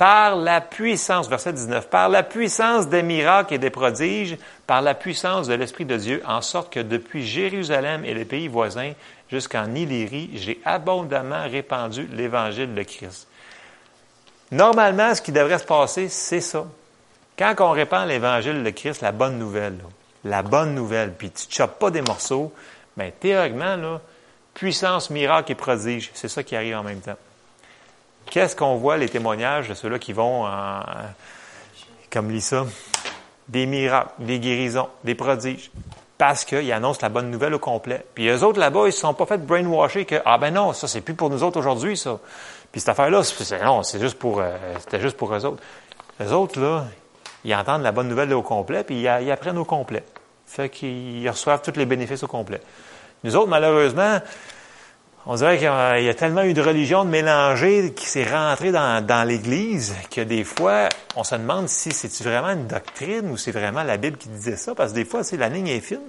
Par 0.00 0.34
la 0.34 0.62
puissance, 0.62 1.28
verset 1.28 1.52
19, 1.52 1.90
par 1.90 2.08
la 2.08 2.22
puissance 2.22 2.88
des 2.88 3.02
miracles 3.02 3.52
et 3.52 3.58
des 3.58 3.68
prodiges, 3.68 4.38
par 4.66 4.80
la 4.80 4.94
puissance 4.94 5.46
de 5.46 5.52
l'Esprit 5.52 5.84
de 5.84 5.98
Dieu, 5.98 6.22
en 6.26 6.40
sorte 6.40 6.72
que 6.72 6.80
depuis 6.80 7.26
Jérusalem 7.26 8.02
et 8.06 8.14
les 8.14 8.24
pays 8.24 8.48
voisins 8.48 8.94
jusqu'en 9.30 9.74
Illyrie, 9.74 10.30
j'ai 10.36 10.58
abondamment 10.64 11.42
répandu 11.42 12.08
l'Évangile 12.14 12.74
de 12.74 12.82
Christ. 12.82 13.28
Normalement, 14.50 15.14
ce 15.14 15.20
qui 15.20 15.32
devrait 15.32 15.58
se 15.58 15.66
passer, 15.66 16.08
c'est 16.08 16.40
ça. 16.40 16.64
Quand 17.38 17.54
on 17.58 17.72
répand 17.72 18.08
l'Évangile 18.08 18.64
de 18.64 18.70
Christ, 18.70 19.02
la 19.02 19.12
bonne 19.12 19.38
nouvelle, 19.38 19.76
la 20.24 20.42
bonne 20.42 20.74
nouvelle, 20.74 21.12
puis 21.12 21.30
tu 21.30 21.46
ne 21.46 21.52
chopes 21.52 21.78
pas 21.78 21.90
des 21.90 22.00
morceaux, 22.00 22.54
bien, 22.96 23.10
théoriquement, 23.20 24.00
puissance, 24.54 25.10
miracle 25.10 25.52
et 25.52 25.56
prodige, 25.56 26.10
c'est 26.14 26.28
ça 26.28 26.42
qui 26.42 26.56
arrive 26.56 26.78
en 26.78 26.84
même 26.84 27.02
temps. 27.02 27.18
Qu'est-ce 28.30 28.56
qu'on 28.56 28.76
voit, 28.76 28.96
les 28.96 29.08
témoignages 29.08 29.68
de 29.68 29.74
ceux-là 29.74 29.98
qui 29.98 30.12
vont, 30.12 30.46
en, 30.46 30.80
comme 32.10 32.30
lit 32.30 32.40
ça, 32.40 32.64
des 33.48 33.66
miracles, 33.66 34.12
des 34.20 34.38
guérisons, 34.38 34.88
des 35.04 35.14
prodiges. 35.14 35.70
parce 36.20 36.44
qu'ils 36.44 36.70
annoncent 36.70 36.98
la 37.00 37.08
bonne 37.08 37.30
nouvelle 37.30 37.54
au 37.54 37.58
complet. 37.58 38.04
Puis 38.14 38.28
eux 38.28 38.44
autres 38.44 38.60
là-bas, 38.60 38.82
ils 38.86 38.92
se 38.92 39.00
sont 39.00 39.14
pas 39.14 39.24
fait 39.24 39.38
brainwasher 39.38 40.04
que 40.04 40.16
ah 40.26 40.36
ben 40.36 40.52
non, 40.52 40.74
ça 40.74 40.86
c'est 40.86 41.00
plus 41.00 41.14
pour 41.14 41.30
nous 41.30 41.42
autres 41.42 41.58
aujourd'hui 41.58 41.96
ça. 41.96 42.18
Puis 42.70 42.82
cette 42.82 42.90
affaire-là, 42.90 43.22
c'est, 43.22 43.64
non, 43.64 43.82
c'est 43.82 43.98
juste 43.98 44.18
pour, 44.18 44.38
euh, 44.38 44.54
c'était 44.80 45.00
juste 45.00 45.16
pour 45.16 45.34
eux 45.34 45.44
autres. 45.46 45.62
Eux 46.20 46.30
autres 46.32 46.60
là, 46.60 46.84
ils 47.42 47.54
entendent 47.54 47.82
la 47.82 47.90
bonne 47.90 48.08
nouvelle 48.08 48.34
au 48.34 48.42
complet, 48.42 48.84
puis 48.84 48.96
ils, 48.96 49.22
ils 49.22 49.30
apprennent 49.30 49.56
au 49.56 49.64
complet. 49.64 50.04
Fait 50.46 50.68
qu'ils 50.68 51.26
reçoivent 51.26 51.62
tous 51.62 51.78
les 51.78 51.86
bénéfices 51.86 52.22
au 52.22 52.28
complet. 52.28 52.60
Nous 53.24 53.34
autres, 53.34 53.48
malheureusement, 53.48 54.18
on 55.26 55.34
dirait 55.34 55.58
qu'il 55.58 55.66
y 55.66 56.08
a 56.08 56.14
tellement 56.14 56.42
eu 56.42 56.54
de 56.54 56.62
religion 56.62 57.04
de 57.04 57.10
mélangée 57.10 57.92
qui 57.94 58.06
s'est 58.06 58.24
rentrée 58.24 58.72
dans, 58.72 59.04
dans 59.04 59.26
l'Église 59.26 59.94
que 60.10 60.22
des 60.22 60.44
fois, 60.44 60.88
on 61.14 61.24
se 61.24 61.34
demande 61.34 61.68
si 61.68 61.92
c'est 61.92 62.22
vraiment 62.22 62.50
une 62.50 62.66
doctrine 62.66 63.30
ou 63.30 63.36
c'est 63.36 63.52
vraiment 63.52 63.82
la 63.82 63.96
Bible 63.96 64.16
qui 64.16 64.28
disait 64.28 64.56
ça, 64.56 64.74
parce 64.74 64.92
que 64.92 64.96
des 64.96 65.04
fois, 65.04 65.22
c'est 65.22 65.36
la 65.36 65.48
ligne 65.48 65.68
est 65.68 65.80
fine. 65.80 66.00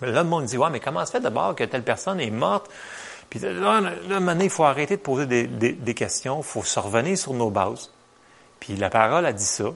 Là, 0.00 0.22
le 0.22 0.28
monde 0.28 0.46
dit, 0.46 0.56
ouais, 0.56 0.70
mais 0.70 0.80
comment 0.80 1.04
se 1.04 1.12
fait 1.12 1.20
d'abord 1.20 1.54
que 1.54 1.64
telle 1.64 1.84
personne 1.84 2.20
est 2.20 2.30
morte? 2.30 2.70
Puis 3.28 3.38
là, 3.40 3.80
là 3.80 4.20
maintenant, 4.20 4.44
il 4.44 4.50
faut 4.50 4.64
arrêter 4.64 4.96
de 4.96 5.02
poser 5.02 5.26
des, 5.26 5.46
des, 5.46 5.72
des 5.72 5.94
questions, 5.94 6.38
il 6.38 6.44
faut 6.44 6.62
se 6.62 6.80
revenir 6.80 7.16
sur 7.16 7.34
nos 7.34 7.50
bases. 7.50 7.90
Puis 8.60 8.76
la 8.76 8.90
parole 8.90 9.26
a 9.26 9.32
dit 9.32 9.44
ça. 9.44 9.66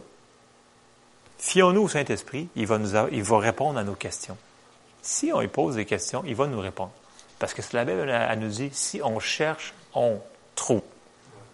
Fions-nous 1.39 1.83
au 1.83 1.89
Saint-Esprit, 1.89 2.49
il 2.57 2.67
va, 2.67 2.79
nous, 2.79 2.91
il 3.13 3.23
va 3.23 3.39
répondre 3.39 3.79
à 3.79 3.85
nos 3.85 3.95
questions. 3.95 4.37
Si 5.03 5.31
on 5.33 5.41
lui 5.41 5.49
pose 5.49 5.77
des 5.77 5.85
questions, 5.85 6.23
il 6.27 6.35
va 6.35 6.47
nous 6.47 6.61
répondre. 6.61 6.93
Parce 7.39 7.55
que 7.55 7.63
la 7.73 7.85
Bible, 7.85 8.09
elle 8.09 8.39
nous 8.39 8.49
dit, 8.49 8.71
si 8.73 9.01
on 9.03 9.19
cherche, 9.21 9.75
on 9.95 10.21
trouve. 10.55 10.83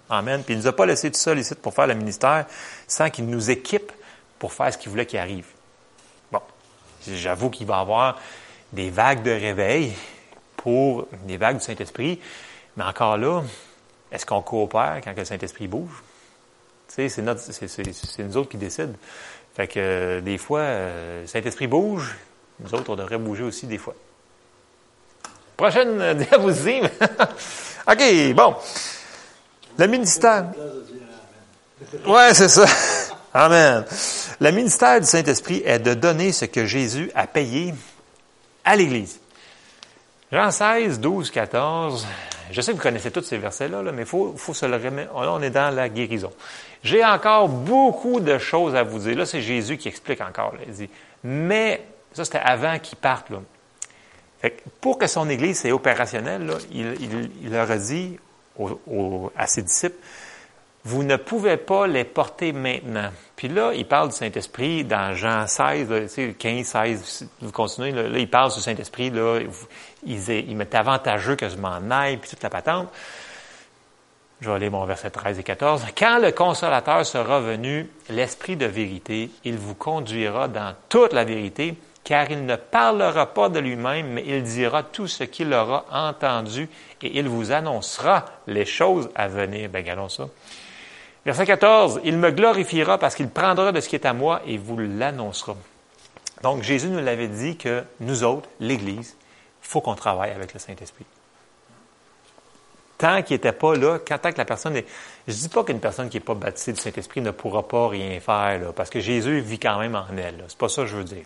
Amen. 0.09 0.43
Puis 0.45 0.55
il 0.55 0.59
ne 0.59 0.63
nous 0.63 0.69
a 0.69 0.77
pas 0.77 0.87
laissé 0.87 1.11
tout 1.11 1.19
seul 1.19 1.39
ici 1.39 1.55
pour 1.55 1.75
faire 1.75 1.87
le 1.87 1.95
ministère 1.95 2.47
sans 2.87 3.11
qu'il 3.11 3.27
nous 3.27 3.51
équipe 3.51 3.91
pour 4.39 4.53
faire 4.53 4.73
ce 4.73 4.79
qu'il 4.79 4.91
voulait 4.91 5.07
qu'il 5.07 5.19
arrive. 5.19 5.47
Bon, 6.31 6.41
j'avoue 7.07 7.49
qu'il 7.49 7.67
va 7.67 7.79
y 7.79 7.81
avoir 7.81 8.21
des 8.73 8.91
vagues 8.91 9.23
de 9.23 9.31
réveil 9.31 9.93
pour 10.57 11.07
des 11.25 11.37
vagues 11.37 11.59
du 11.59 11.65
Saint-Esprit, 11.65 12.21
mais 12.77 12.85
encore 12.85 13.17
là, 13.17 13.43
est-ce 14.11 14.27
qu'on 14.27 14.43
coopère 14.43 15.01
quand 15.03 15.17
le 15.17 15.25
Saint-Esprit 15.25 15.67
bouge? 15.67 16.03
Tu 16.89 17.09
sais, 17.09 17.09
c'est, 17.09 17.69
c'est, 17.69 18.23
nous 18.23 18.37
autres 18.37 18.51
qui 18.51 18.59
décident. 18.59 18.95
Fait 19.55 19.67
que 19.67 19.79
euh, 19.79 20.21
des 20.21 20.39
fois, 20.39 20.61
euh, 20.61 21.23
le 21.23 21.27
Saint-Esprit 21.27 21.67
bouge, 21.67 22.17
nous 22.61 22.75
autres, 22.75 22.91
on 22.91 22.97
devrait 22.97 23.19
bouger 23.19 23.45
aussi 23.45 23.67
des 23.67 23.79
fois. 23.79 23.95
Prochaine 25.63 26.15
diapositive. 26.19 26.91
OK, 27.89 28.35
bon. 28.35 28.57
Le 29.79 29.87
ministère. 29.87 30.47
Ouais, 32.05 32.35
c'est 32.35 32.49
ça. 32.49 32.67
Amen. 33.33 33.85
Le 34.41 34.51
ministère 34.51 34.99
du 34.99 35.07
Saint-Esprit 35.07 35.63
est 35.65 35.79
de 35.79 35.95
donner 35.95 36.33
ce 36.33 36.47
que 36.47 36.67
Jésus 36.67 37.13
a 37.15 37.29
payé 37.29 37.75
à 38.65 38.75
l'Église. 38.75 39.21
Jean 40.33 40.51
16, 40.51 40.99
12, 40.99 41.31
14. 41.31 42.09
Je 42.51 42.61
sais 42.61 42.73
que 42.73 42.79
vous 42.79 42.83
connaissez 42.83 43.13
tous 43.13 43.23
ces 43.23 43.39
versets-là, 43.39 43.85
mais 43.93 44.03
il 44.03 44.09
faut, 44.09 44.35
faut 44.37 44.55
se 44.55 44.67
le 44.67 44.75
remettre. 44.75 45.15
Là, 45.15 45.33
on 45.33 45.43
est 45.43 45.51
dans 45.51 45.73
la 45.73 45.89
guérison. 45.89 46.33
J'ai 46.83 47.05
encore 47.05 47.47
beaucoup 47.47 48.19
de 48.19 48.37
choses 48.37 48.75
à 48.75 48.83
vous 48.83 48.99
dire. 48.99 49.17
Là, 49.17 49.27
c'est 49.27 49.41
Jésus 49.41 49.77
qui 49.77 49.87
explique 49.87 50.23
encore. 50.23 50.55
Il 50.67 50.73
dit, 50.73 50.91
mais, 51.23 51.87
ça 52.13 52.25
c'était 52.25 52.41
avant 52.41 52.81
qu'il 52.81 52.99
parte. 52.99 53.31
Pour 54.81 54.99
que 54.99 55.07
son 55.07 55.29
Église 55.29 55.61
soit 55.61 55.73
opérationnelle, 55.73 56.51
il, 56.73 57.51
leur 57.51 57.71
a 57.71 57.77
dit 57.77 58.19
à 59.37 59.47
ses 59.47 59.63
disciples, 59.63 59.99
vous 60.85 61.05
ne 61.05 61.17
pouvez 61.17 61.57
pas 61.57 61.87
les 61.87 62.05
porter 62.05 62.53
maintenant. 62.53 63.11
Puis 63.37 63.49
là, 63.49 63.73
il 63.73 63.87
parle 63.87 64.09
du 64.09 64.17
Saint-Esprit 64.17 64.85
dans 64.85 65.15
Jean 65.15 65.47
16, 65.47 66.13
15, 66.37 66.67
16, 66.67 67.29
vous 67.41 67.53
continuez, 67.53 67.93
là, 67.93 68.19
il 68.19 68.29
parle 68.29 68.53
du 68.53 68.61
Saint-Esprit, 68.61 69.11
là, 69.11 69.41
il, 70.05 70.31
il 70.31 70.57
m'est 70.57 70.75
avantageux 70.75 71.37
que 71.37 71.49
je 71.49 71.57
m'en 71.57 71.81
aille, 71.91 72.17
puis 72.17 72.31
toute 72.31 72.43
la 72.43 72.51
patente. 72.51 72.89
Je 74.41 74.51
vais 74.51 74.59
lire 74.59 74.73
mon 74.73 74.85
verset 74.85 75.11
13 75.11 75.39
et 75.39 75.45
14. 75.45 75.85
Quand 75.97 76.19
le 76.19 76.33
consolateur 76.33 77.07
sera 77.07 77.39
venu, 77.39 77.89
l'Esprit 78.11 78.57
de 78.57 78.67
vérité, 78.67 79.31
il 79.45 79.57
vous 79.57 79.77
conduira 79.77 80.49
dans 80.49 80.75
toute 80.89 81.13
la 81.13 81.23
vérité, 81.23 81.77
car 82.05 82.31
il 82.31 82.47
ne 82.47 82.57
parlera 82.57 83.27
pas 83.27 83.49
de 83.49 83.61
lui-même, 83.61 84.09
mais 84.09 84.25
il 84.27 84.43
dira 84.43 84.83
tout 84.83 85.07
ce 85.07 85.25
qu'il 85.25 85.53
aura 85.55 85.85
entendu 85.91 86.69
et 87.03 87.19
il 87.19 87.29
vous 87.29 87.53
annoncera 87.53 88.25
les 88.47 88.65
choses 88.65 89.11
à 89.15 89.29
venir. 89.29 89.69
Ben, 89.69 89.83
regardons 89.83 90.09
ça. 90.09 90.29
Verset 91.25 91.47
14, 91.47 92.01
il 92.05 92.19
me 92.19 92.33
glorifiera 92.33 92.99
parce 92.99 93.15
qu'il 93.15 93.29
prendra 93.29 93.71
de 93.71 93.81
ce 93.81 93.89
qui 93.89 93.95
est 93.95 94.07
à 94.07 94.13
moi 94.13 94.43
et 94.47 94.59
vous 94.59 94.77
l'annoncera. 94.79 95.55
Donc, 96.43 96.65
Jésus 96.65 96.89
nous 96.89 97.01
l'avait 97.01 97.29
dit 97.29 97.57
que 97.57 97.85
nous 98.01 98.25
autres, 98.25 98.49
l'Église, 98.59 99.17
il 99.63 99.69
faut 99.69 99.81
qu'on 99.81 99.95
travaille 99.95 100.33
avec 100.33 100.53
le 100.53 100.59
Saint-Esprit. 100.59 101.07
Tant 102.99 103.23
qu'il 103.23 103.37
n'était 103.37 103.53
pas 103.53 103.77
là, 103.77 104.01
tant 104.01 104.33
que 104.33 104.39
la 104.39 104.45
personne 104.45 104.77
est... 104.77 104.87
Je 105.29 105.33
ne 105.33 105.39
dis 105.39 105.49
pas 105.49 105.63
qu'une 105.63 105.79
personne 105.79 106.09
qui 106.09 106.17
n'est 106.17 106.25
pas 106.25 106.35
baptisée 106.35 106.73
du 106.73 106.81
Saint-Esprit 106.81 107.21
ne 107.21 107.31
pourra 107.31 107.67
pas 107.67 107.89
rien 107.89 108.19
faire, 108.19 108.73
parce 108.75 108.91
que 108.91 108.99
Jésus 108.99 109.41
vit 109.41 109.61
quand 109.61 109.79
même 109.79 109.95
en 109.95 110.17
elle. 110.17 110.45
C'est 110.49 110.59
pas 110.59 110.69
ça 110.69 110.83
que 110.83 110.89
je 110.89 110.97
veux 110.97 111.05
dire. 111.05 111.25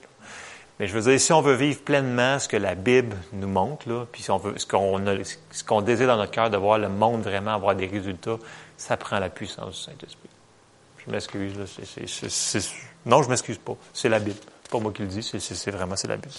Mais 0.78 0.86
je 0.86 0.98
veux 0.98 1.10
dire, 1.10 1.18
si 1.18 1.32
on 1.32 1.40
veut 1.40 1.54
vivre 1.54 1.80
pleinement 1.80 2.38
ce 2.38 2.48
que 2.48 2.56
la 2.56 2.74
Bible 2.74 3.16
nous 3.32 3.48
montre, 3.48 3.88
là, 3.88 4.04
puis 4.10 4.22
si 4.22 4.30
on 4.30 4.36
veut, 4.36 4.58
ce 4.58 4.66
qu'on 4.66 5.00
ce 5.50 5.64
qu'on 5.64 5.80
désire 5.80 6.08
dans 6.08 6.16
notre 6.16 6.32
cœur 6.32 6.50
de 6.50 6.56
voir 6.56 6.78
le 6.78 6.90
monde 6.90 7.22
vraiment 7.22 7.54
avoir 7.54 7.74
des 7.74 7.86
résultats, 7.86 8.36
ça 8.76 8.96
prend 8.96 9.18
la 9.18 9.30
puissance 9.30 9.74
du 9.74 9.80
Saint-Esprit. 9.82 10.28
Je 11.06 11.10
m'excuse, 11.10 11.54
non, 13.06 13.22
je 13.22 13.28
m'excuse 13.28 13.58
pas. 13.58 13.76
C'est 13.94 14.08
la 14.08 14.18
Bible. 14.18 14.38
C'est 14.62 14.72
pas 14.72 14.80
moi 14.80 14.92
qui 14.92 15.02
le 15.02 15.08
dis, 15.08 15.22
c'est, 15.22 15.70
vraiment, 15.70 15.96
c'est 15.96 16.08
la 16.08 16.16
Bible. 16.16 16.34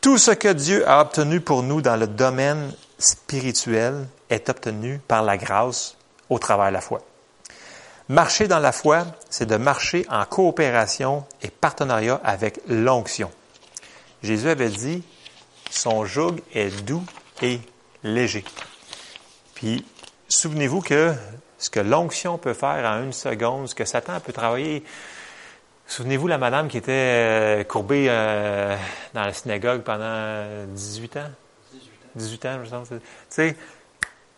Tout 0.00 0.18
ce 0.18 0.32
que 0.32 0.48
Dieu 0.48 0.86
a 0.88 1.00
obtenu 1.00 1.40
pour 1.40 1.62
nous 1.62 1.80
dans 1.80 1.96
le 1.96 2.08
domaine 2.08 2.72
spirituel 2.98 4.06
est 4.28 4.48
obtenu 4.48 4.98
par 5.06 5.22
la 5.22 5.36
grâce 5.36 5.96
au 6.28 6.38
travers 6.38 6.68
de 6.68 6.72
la 6.72 6.80
foi. 6.80 7.00
Marcher 8.08 8.48
dans 8.48 8.58
la 8.58 8.72
foi, 8.72 9.06
c'est 9.30 9.46
de 9.46 9.56
marcher 9.56 10.04
en 10.10 10.24
coopération 10.24 11.24
et 11.40 11.48
partenariat 11.48 12.20
avec 12.24 12.60
l'onction. 12.68 13.30
Jésus 14.22 14.48
avait 14.48 14.68
dit, 14.68 15.02
son 15.70 16.04
joug 16.04 16.36
est 16.54 16.84
doux 16.84 17.04
et 17.40 17.60
léger. 18.04 18.44
Puis, 19.54 19.84
souvenez-vous 20.28 20.80
que 20.80 21.14
ce 21.58 21.70
que 21.70 21.80
l'onction 21.80 22.38
peut 22.38 22.54
faire 22.54 22.84
en 22.90 23.04
une 23.04 23.12
seconde, 23.12 23.68
ce 23.68 23.74
que 23.74 23.84
Satan 23.84 24.18
peut 24.20 24.32
travailler. 24.32 24.82
Souvenez-vous 25.86 26.26
la 26.26 26.38
madame 26.38 26.68
qui 26.68 26.78
était 26.78 26.92
euh, 26.92 27.64
courbée 27.64 28.06
euh, 28.08 28.76
dans 29.14 29.22
la 29.22 29.32
synagogue 29.32 29.82
pendant 29.82 30.66
18 30.68 31.16
ans? 31.18 31.20
18 31.72 31.90
ans. 31.90 32.16
18 32.16 32.46
ans, 32.46 32.84
je 32.88 32.96
Tu 32.96 33.02
sais, 33.28 33.56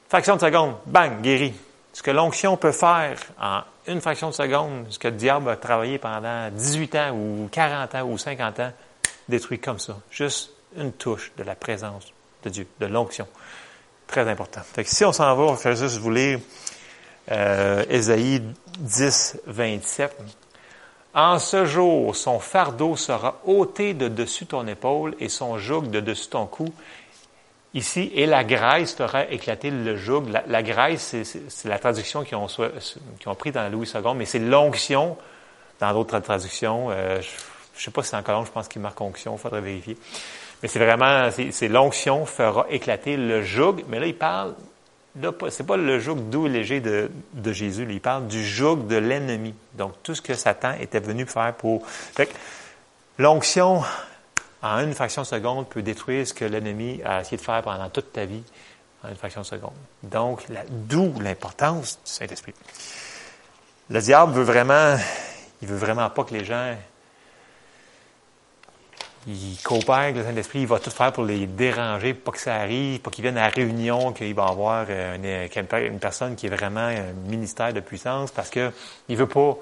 fraction 0.08 0.36
de 0.36 0.40
seconde, 0.40 0.74
bang, 0.86 1.20
guéri. 1.22 1.54
Ce 1.92 2.02
que 2.02 2.10
l'onction 2.10 2.56
peut 2.56 2.72
faire 2.72 3.18
en 3.40 3.60
une 3.86 4.00
fraction 4.00 4.30
de 4.30 4.34
seconde, 4.34 4.86
ce 4.90 4.98
que 4.98 5.08
le 5.08 5.14
diable 5.14 5.48
a 5.48 5.56
travaillé 5.56 5.98
pendant 5.98 6.50
18 6.50 6.94
ans 6.96 7.10
ou 7.12 7.48
40 7.50 7.94
ans 7.94 8.02
ou 8.02 8.18
50 8.18 8.60
ans, 8.60 8.72
détruit 9.28 9.58
comme 9.58 9.78
ça. 9.78 9.96
Juste 10.10 10.50
une 10.76 10.92
touche 10.92 11.32
de 11.36 11.42
la 11.42 11.54
présence 11.54 12.12
de 12.42 12.50
Dieu, 12.50 12.66
de 12.80 12.86
l'onction. 12.86 13.26
Très 14.06 14.28
important. 14.28 14.60
Fait 14.60 14.84
que 14.84 14.90
si 14.90 15.04
on 15.04 15.12
s'en 15.12 15.34
va, 15.34 15.42
on 15.42 15.54
va 15.54 15.74
juste 15.74 15.98
vous 15.98 16.10
lire 16.10 16.38
euh, 17.30 17.84
Ésaïe 17.88 18.42
10, 18.78 19.40
27. 19.46 20.16
En 21.14 21.38
ce 21.38 21.64
jour, 21.64 22.14
son 22.16 22.40
fardeau 22.40 22.96
sera 22.96 23.40
ôté 23.46 23.94
de 23.94 24.08
dessus 24.08 24.46
ton 24.46 24.66
épaule 24.66 25.14
et 25.20 25.28
son 25.28 25.58
joug 25.58 25.82
de 25.82 26.00
dessus 26.00 26.28
ton 26.28 26.46
cou. 26.46 26.66
Ici, 27.72 28.10
et 28.14 28.26
la 28.26 28.44
graisse 28.44 28.94
fera 28.94 29.24
éclater 29.30 29.70
le 29.70 29.96
joug. 29.96 30.24
La, 30.46 30.62
graisse, 30.62 31.16
c'est 31.48 31.68
la 31.68 31.78
traduction 31.78 32.22
qu'ils 32.22 32.36
ont, 32.36 32.46
qui 33.18 33.28
ont 33.28 33.34
pris 33.34 33.52
dans 33.52 33.68
Louis 33.68 33.90
II, 33.92 34.14
mais 34.14 34.26
c'est 34.26 34.38
l'onction 34.38 35.16
dans 35.80 35.92
d'autres 35.92 36.20
traductions. 36.20 36.88
Euh, 36.90 37.20
sais 37.82 37.90
pas 37.90 38.02
si 38.02 38.10
c'est 38.10 38.16
en 38.16 38.22
colombe, 38.22 38.46
je 38.46 38.52
pense 38.52 38.68
qu'il 38.68 38.80
marque 38.80 39.00
onction, 39.00 39.34
il 39.36 39.38
faudrait 39.38 39.60
vérifier. 39.60 39.96
Mais 40.62 40.68
c'est 40.68 40.78
vraiment, 40.78 41.28
c'est 41.30 41.68
l'onction 41.68 42.24
fera 42.26 42.66
éclater 42.70 43.16
le 43.16 43.42
joug. 43.42 43.84
Mais 43.88 44.00
là, 44.00 44.06
il 44.06 44.16
parle, 44.16 44.54
là, 45.20 45.30
c'est 45.50 45.66
pas 45.66 45.76
le 45.76 45.98
joug 45.98 46.16
doux 46.30 46.46
et 46.46 46.48
léger 46.48 46.80
de, 46.80 47.10
de 47.34 47.52
Jésus, 47.52 47.86
il 47.88 48.00
parle 48.00 48.26
du 48.26 48.44
joug 48.44 48.86
de 48.86 48.96
l'ennemi. 48.96 49.54
Donc, 49.74 49.92
tout 50.02 50.14
ce 50.14 50.22
que 50.22 50.34
Satan 50.34 50.72
était 50.80 51.00
venu 51.00 51.26
faire 51.26 51.54
pour. 51.54 51.86
Fait 51.86 52.30
l'onction, 53.18 53.82
en 54.62 54.78
une 54.78 54.94
fraction 54.94 55.22
de 55.22 55.26
seconde, 55.26 55.68
peut 55.68 55.82
détruire 55.82 56.26
ce 56.26 56.32
que 56.32 56.44
l'ennemi 56.44 57.02
a 57.04 57.20
essayé 57.20 57.36
de 57.36 57.42
faire 57.42 57.62
pendant 57.62 57.90
toute 57.90 58.12
ta 58.12 58.24
vie 58.24 58.42
en 59.02 59.08
une 59.08 59.16
fraction 59.16 59.42
de 59.42 59.46
seconde. 59.46 59.74
Donc, 60.02 60.46
d'où 60.70 61.12
l'importance 61.20 61.98
du 62.04 62.10
Saint-Esprit. 62.10 62.54
Le 63.90 64.00
diable 64.00 64.32
veut 64.32 64.44
vraiment, 64.44 64.96
il 65.60 65.68
veut 65.68 65.76
vraiment 65.76 66.08
pas 66.08 66.24
que 66.24 66.32
les 66.32 66.44
gens 66.44 66.74
il 69.26 69.56
coopère 69.62 69.94
avec 69.94 70.16
le 70.16 70.24
Saint-Esprit, 70.24 70.60
il 70.60 70.66
va 70.66 70.78
tout 70.78 70.90
faire 70.90 71.12
pour 71.12 71.24
les 71.24 71.46
déranger, 71.46 72.14
pas 72.14 72.32
que 72.32 72.38
ça 72.38 72.56
arrive, 72.56 73.00
pour 73.00 73.12
qu'ils 73.12 73.22
viennent 73.22 73.38
à 73.38 73.44
la 73.44 73.48
réunion, 73.48 74.12
qu'il 74.12 74.34
va 74.34 74.44
avoir 74.46 74.86
euh, 74.88 75.48
une, 75.90 75.98
personne 75.98 76.36
qui 76.36 76.46
est 76.46 76.50
vraiment 76.50 76.80
un 76.80 77.12
ministère 77.26 77.72
de 77.72 77.80
puissance, 77.80 78.30
parce 78.30 78.50
que 78.50 78.70
il 79.08 79.16
veut 79.16 79.26
pas 79.26 79.56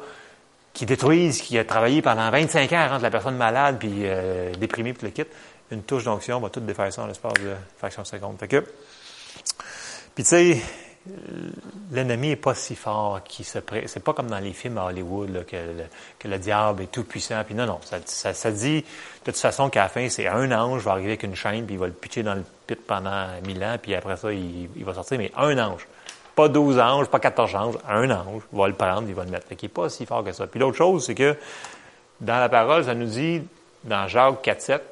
qu'il 0.72 0.88
détruise, 0.88 1.40
qu'il 1.40 1.58
a 1.58 1.64
travaillé 1.64 2.02
pendant 2.02 2.30
25 2.30 2.72
ans 2.72 2.76
à 2.76 2.88
rendre 2.88 3.02
la 3.02 3.10
personne 3.10 3.36
malade, 3.36 3.76
puis 3.78 3.90
euh, 4.02 4.52
déprimée, 4.54 4.94
puis 4.94 5.06
le 5.06 5.12
quitte. 5.12 5.30
une 5.70 5.82
touche 5.82 6.04
d'onction 6.04 6.40
va 6.40 6.50
tout 6.50 6.60
défaire 6.60 6.92
ça 6.92 7.02
en 7.02 7.06
l'espace 7.06 7.34
de 7.34 7.54
fraction 7.78 8.02
de 8.02 8.06
seconde. 8.08 8.38
Fait 8.38 8.48
que, 8.48 8.64
puis 10.14 10.24
tu 10.24 10.30
sais, 10.30 10.60
l'ennemi 11.90 12.30
est 12.30 12.36
pas 12.36 12.54
si 12.54 12.76
fort 12.76 13.22
qu'il 13.24 13.44
se 13.44 13.58
pré... 13.58 13.84
C'est 13.86 14.02
pas 14.02 14.12
comme 14.12 14.28
dans 14.28 14.38
les 14.38 14.52
films 14.52 14.78
à 14.78 14.84
Hollywood 14.86 15.44
que, 15.46 15.56
le, 15.56 15.84
que, 16.18 16.28
le, 16.28 16.38
diable 16.38 16.82
est 16.82 16.92
tout 16.92 17.04
puissant. 17.04 17.42
Puis 17.44 17.54
non, 17.54 17.66
non, 17.66 17.80
ça, 17.82 17.98
ça, 18.04 18.32
ça 18.34 18.50
dit 18.50 18.82
de 18.82 18.86
toute 19.24 19.36
façon 19.36 19.68
qu'à 19.68 19.82
la 19.82 19.88
fin, 19.88 20.08
c'est 20.08 20.26
un 20.26 20.50
ange 20.52 20.82
va 20.82 20.92
arriver 20.92 21.10
avec 21.10 21.22
une 21.24 21.34
chaîne, 21.34 21.66
puis 21.66 21.74
il 21.74 21.78
va 21.78 21.86
le 21.86 21.92
pitcher 21.92 22.22
dans 22.22 22.34
le 22.34 22.44
pit 22.66 22.78
pendant 22.86 23.26
mille 23.44 23.62
ans, 23.64 23.76
puis 23.80 23.94
après 23.94 24.16
ça, 24.16 24.32
il, 24.32 24.68
va 24.84 24.94
sortir. 24.94 25.18
Mais 25.18 25.32
un 25.36 25.58
ange. 25.58 25.86
Pas 26.34 26.48
douze 26.48 26.78
anges, 26.78 27.08
pas 27.08 27.20
quatorze 27.20 27.54
anges, 27.54 27.78
un 27.88 28.10
ange 28.10 28.42
va 28.52 28.66
le 28.68 28.74
prendre, 28.74 29.06
il 29.06 29.14
va 29.14 29.24
le 29.24 29.30
mettre. 29.30 29.46
Fait 29.48 29.56
qu'il 29.56 29.68
n'est 29.68 29.74
pas 29.74 29.88
si 29.88 30.06
fort 30.06 30.24
que 30.24 30.32
ça. 30.32 30.46
Puis 30.46 30.60
l'autre 30.60 30.78
chose, 30.78 31.04
c'est 31.04 31.14
que 31.14 31.36
dans 32.20 32.38
la 32.38 32.48
parole, 32.48 32.84
ça 32.84 32.94
nous 32.94 33.06
dit, 33.06 33.42
dans 33.84 34.08
Jacques 34.08 34.40
4, 34.42 34.60
7, 34.60 34.82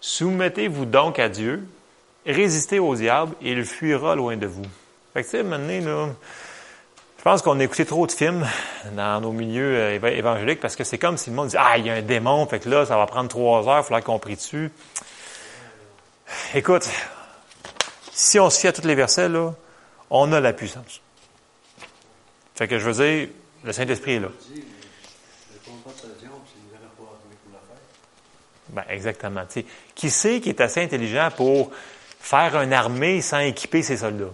Soumettez-vous 0.00 0.84
donc 0.84 1.20
à 1.20 1.28
Dieu, 1.28 1.62
résistez 2.26 2.80
au 2.80 2.96
diable, 2.96 3.36
et 3.40 3.52
il 3.52 3.64
fuira 3.64 4.16
loin 4.16 4.36
de 4.36 4.46
vous. 4.46 4.66
Fait 5.12 5.22
que, 5.22 5.28
tu 5.28 5.36
sais, 5.36 5.42
maintenant, 5.42 6.14
je 7.18 7.22
pense 7.22 7.42
qu'on 7.42 7.60
a 7.60 7.62
écouté 7.62 7.86
trop 7.86 8.04
de 8.06 8.12
films 8.12 8.44
dans 8.96 9.20
nos 9.20 9.30
milieux 9.30 9.76
euh, 9.76 10.10
évangéliques 10.10 10.58
parce 10.58 10.74
que 10.74 10.84
c'est 10.84 10.98
comme 10.98 11.16
si 11.16 11.30
le 11.30 11.36
monde 11.36 11.48
dit 11.48 11.56
Ah, 11.56 11.78
il 11.78 11.86
y 11.86 11.90
a 11.90 11.94
un 11.94 12.02
démon, 12.02 12.46
fait 12.46 12.58
que 12.58 12.68
là, 12.68 12.84
ça 12.84 12.96
va 12.96 13.06
prendre 13.06 13.28
trois 13.28 13.68
heures, 13.68 13.78
il 13.78 13.84
faudra 13.84 14.00
qu'on 14.00 14.18
prie 14.18 14.34
dessus. 14.34 14.72
Écoute, 16.54 16.88
si 18.10 18.40
on 18.40 18.50
se 18.50 18.58
fie 18.58 18.66
à 18.66 18.72
tous 18.72 18.86
les 18.86 18.94
versets, 18.94 19.28
là, 19.28 19.52
on 20.10 20.32
a 20.32 20.40
la 20.40 20.52
puissance. 20.52 21.00
Fait 22.56 22.66
que 22.66 22.78
je 22.78 22.90
veux 22.90 23.04
dire, 23.04 23.28
le 23.62 23.72
Saint-Esprit 23.72 24.14
est 24.14 24.20
là. 24.20 24.28
Ben, 28.70 28.84
exactement. 28.88 29.44
sais, 29.48 29.64
qui 29.94 30.10
sait 30.10 30.40
qui 30.40 30.48
est 30.48 30.60
assez 30.60 30.82
intelligent 30.82 31.28
pour 31.36 31.70
faire 32.18 32.60
une 32.60 32.72
armée 32.72 33.20
sans 33.20 33.38
équiper 33.38 33.82
ses 33.82 33.98
soldats? 33.98 34.32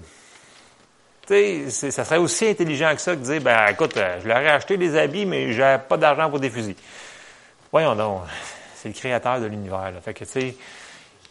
Sais, 1.28 1.90
ça 1.90 2.06
serait 2.06 2.16
aussi 2.16 2.46
intelligent 2.46 2.90
que 2.94 3.02
ça 3.02 3.14
de 3.14 3.20
dire, 3.20 3.42
ben, 3.42 3.66
écoute, 3.68 3.98
euh, 3.98 4.18
je 4.22 4.28
leur 4.28 4.38
ai 4.38 4.48
acheté 4.48 4.78
des 4.78 4.96
habits, 4.96 5.26
mais 5.26 5.52
j'ai 5.52 5.76
pas 5.86 5.98
d'argent 5.98 6.30
pour 6.30 6.40
des 6.40 6.48
fusils. 6.48 6.74
Voyons 7.70 7.94
donc, 7.94 8.22
c'est 8.74 8.88
le 8.88 8.94
créateur 8.94 9.38
de 9.38 9.44
l'univers. 9.44 9.92
Fait 10.02 10.14
que, 10.14 10.24
tu 10.24 10.30
sais, 10.30 10.56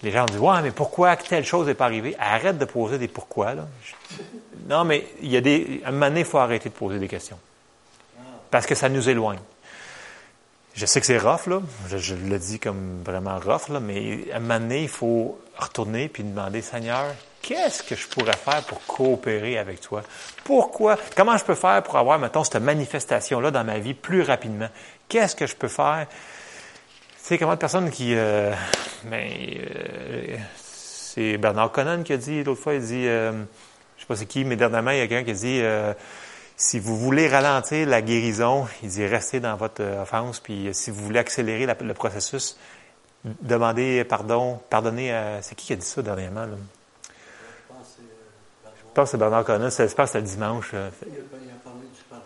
les 0.04 0.12
gens 0.12 0.26
disent, 0.26 0.38
ouais, 0.38 0.62
mais 0.62 0.70
pourquoi 0.70 1.16
telle 1.16 1.46
chose 1.46 1.66
n'est 1.66 1.74
pas 1.74 1.86
arrivée? 1.86 2.16
Arrête 2.20 2.60
de 2.60 2.66
poser 2.66 3.00
des 3.00 3.08
pourquoi, 3.08 3.56
là. 3.56 3.68
Non, 4.70 4.84
mais 4.84 5.08
il 5.24 5.32
y 5.32 5.38
a 5.38 5.42
des, 5.42 5.82
à 5.84 5.90
un 5.90 5.92
moment 5.92 6.10
donné, 6.10 6.20
il 6.20 6.26
faut 6.28 6.38
arrêter 6.38 6.70
de 6.70 6.76
poser 6.76 7.00
des 7.00 7.08
questions. 7.08 7.40
Parce 8.52 8.68
que 8.68 8.76
ça 8.76 8.90
nous 8.90 9.10
éloigne. 9.10 9.40
Je 10.76 10.86
sais 10.86 11.00
que 11.00 11.08
c'est 11.08 11.18
rough, 11.18 11.48
là. 11.48 11.60
Je, 11.90 12.14
le 12.14 12.38
dis 12.38 12.60
comme 12.60 13.02
vraiment 13.04 13.40
rough, 13.40 13.70
là, 13.70 13.80
mais 13.80 14.32
à 14.32 14.38
un 14.38 14.40
moment 14.42 14.60
donné, 14.60 14.84
il 14.84 14.90
faut 14.90 15.40
retourner 15.58 16.08
puis 16.08 16.24
demander, 16.24 16.62
Seigneur, 16.62 17.16
qu'est-ce 17.48 17.82
que 17.82 17.96
je 17.96 18.08
pourrais 18.10 18.36
faire 18.36 18.62
pour 18.64 18.86
coopérer 18.86 19.58
avec 19.58 19.80
toi? 19.80 20.04
Pourquoi? 20.44 20.98
Comment 21.16 21.38
je 21.38 21.46
peux 21.46 21.56
faire 21.56 21.82
pour 21.82 21.96
avoir, 21.96 22.20
mettons, 22.20 22.44
cette 22.44 22.62
manifestation-là 22.62 23.52
dans 23.52 23.64
ma 23.64 23.80
vie 23.80 23.94
plus 23.94 24.22
rapidement? 24.22 24.68
Qu'est-ce 25.08 25.34
que 25.34 25.48
je 25.48 25.56
peux 25.56 25.70
faire? 25.70 26.08
Tu 26.10 27.24
sais, 27.24 27.38
comment 27.38 27.54
de 27.54 27.60
personnes 27.60 27.90
qui... 27.90 28.14
Euh, 28.16 28.54
ben, 29.06 29.30
euh, 29.32 30.36
c'est 30.58 31.38
Bernard 31.38 31.72
Conan 31.72 32.04
qui 32.04 32.12
a 32.12 32.18
dit, 32.18 32.44
l'autre 32.44 32.62
fois, 32.62 32.74
il 32.74 32.82
dit, 32.82 33.08
euh, 33.08 33.32
je 33.96 34.02
sais 34.02 34.08
pas 34.08 34.18
c'est 34.18 34.26
qui, 34.26 34.44
mais 34.44 34.58
dernièrement, 34.58 34.92
il 34.92 34.98
y 34.98 35.02
a 35.02 35.08
quelqu'un 35.08 35.24
qui 35.24 35.32
a 35.32 35.42
dit... 35.42 35.62
Euh, 35.62 35.94
si 36.60 36.80
vous 36.80 36.98
voulez 36.98 37.28
ralentir 37.28 37.88
la 37.88 38.02
guérison, 38.02 38.68
il 38.82 38.90
dit 38.90 39.06
restez 39.06 39.40
dans 39.40 39.56
votre 39.58 39.84
offense, 40.02 40.40
puis 40.40 40.70
si 40.74 40.90
vous 40.90 41.06
voulez 41.06 41.20
accélérer 41.20 41.68
le 41.68 41.94
processus, 41.94 42.58
demandez 43.24 44.04
pardon, 44.04 44.60
pardonnez 44.68 45.14
à... 45.14 45.44
C'est 45.44 45.54
qui 45.54 45.68
qui 45.68 45.74
a 45.74 45.76
dit 45.76 45.86
ça 45.86 46.02
dernièrement? 46.02 46.48
Là? 46.48 46.58
Pense 48.98 49.12
que 49.12 49.12
c'est 49.12 49.18
Bernard 49.20 49.46
je 49.46 49.54
pense 49.54 49.94
que 49.94 50.06
c'était 50.08 50.22
le 50.22 50.26
dimanche. 50.26 50.72
Il 50.74 50.78
a, 50.80 50.90
parlé 50.90 51.86
du 51.86 52.02
pardon, 52.10 52.26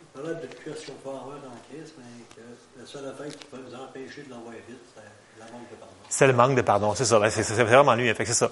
il 0.00 0.06
parlait 0.14 0.34
de 0.34 0.46
peut 0.46 1.08
avoir 1.08 1.38
dans 1.42 1.58
Christ, 1.68 1.94
mais 1.98 2.04
que 2.36 2.40
la 2.80 2.86
seule 2.86 3.08
affaire 3.08 3.26
qui 3.26 3.44
peut 3.46 3.56
nous 3.68 3.74
empêcher 3.74 4.22
de 4.22 4.30
l'envoyer 4.30 4.62
vite, 4.68 4.78
c'est 4.94 5.44
le 5.44 5.52
manque 5.52 5.68
de 5.72 5.74
pardon. 5.74 5.94
C'est 6.08 6.26
le 6.28 6.32
manque 6.32 6.54
de 6.54 6.62
pardon, 6.62 6.94
c'est 6.94 7.04
ça. 7.04 7.18
Ben, 7.18 7.30
c'est 7.30 7.64
vraiment 7.64 7.96
lui. 7.96 8.12
C'est 8.16 8.26
ça. 8.26 8.48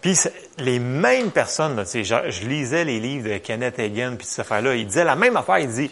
Puis 0.00 0.18
les 0.58 0.80
mêmes 0.80 1.30
personnes, 1.30 1.76
là, 1.76 1.84
je, 1.84 2.02
je 2.02 2.48
lisais 2.48 2.84
les 2.84 2.98
livres 2.98 3.28
de 3.28 3.38
Kenneth 3.38 3.78
Hagin, 3.78 4.16
puis 4.16 4.26
cette 4.26 4.40
affaire-là, 4.40 4.74
il 4.74 4.88
disait 4.88 5.04
la 5.04 5.14
même 5.14 5.36
affaire, 5.36 5.60
il 5.60 5.68
dit, 5.68 5.88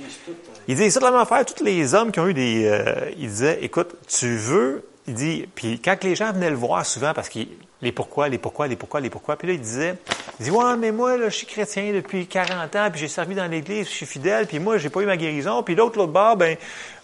il 0.66 0.74
dit, 0.74 0.90
c'est 0.90 0.98
la 0.98 1.12
même 1.12 1.20
affaire, 1.20 1.46
tous 1.46 1.62
les 1.62 1.94
hommes 1.94 2.10
qui 2.10 2.18
ont 2.18 2.26
eu 2.26 2.34
des... 2.34 2.66
Euh, 2.66 3.12
il 3.16 3.28
disait, 3.28 3.60
écoute, 3.62 3.94
tu 4.08 4.34
veux, 4.34 4.88
il 5.06 5.14
dit, 5.14 5.48
puis 5.54 5.80
quand 5.80 6.02
les 6.02 6.16
gens 6.16 6.32
venaient 6.32 6.50
le 6.50 6.56
voir 6.56 6.84
souvent, 6.84 7.14
parce 7.14 7.28
qu'il 7.28 7.46
les 7.82 7.92
pourquoi, 7.92 8.28
les 8.28 8.38
pourquoi, 8.38 8.68
les 8.68 8.76
pourquoi, 8.76 9.00
les 9.00 9.10
pourquoi. 9.10 9.36
Puis 9.36 9.48
là, 9.48 9.54
il 9.54 9.60
disait, 9.60 9.96
il 10.38 10.44
dit, 10.44 10.50
ouais, 10.50 10.76
mais 10.76 10.92
moi, 10.92 11.16
là, 11.16 11.28
je 11.28 11.36
suis 11.36 11.46
chrétien 11.46 11.92
depuis 11.92 12.26
40 12.26 12.76
ans, 12.76 12.88
puis 12.90 13.00
j'ai 13.00 13.08
servi 13.08 13.34
dans 13.34 13.46
l'Église, 13.46 13.86
je 13.88 13.92
suis 13.92 14.06
fidèle, 14.06 14.46
puis 14.46 14.58
moi, 14.58 14.78
j'ai 14.78 14.90
pas 14.90 15.00
eu 15.00 15.06
ma 15.06 15.16
guérison. 15.16 15.62
Puis 15.62 15.74
l'autre, 15.74 15.98
l'autre 15.98 16.12
bord, 16.12 16.36
ben, 16.36 16.56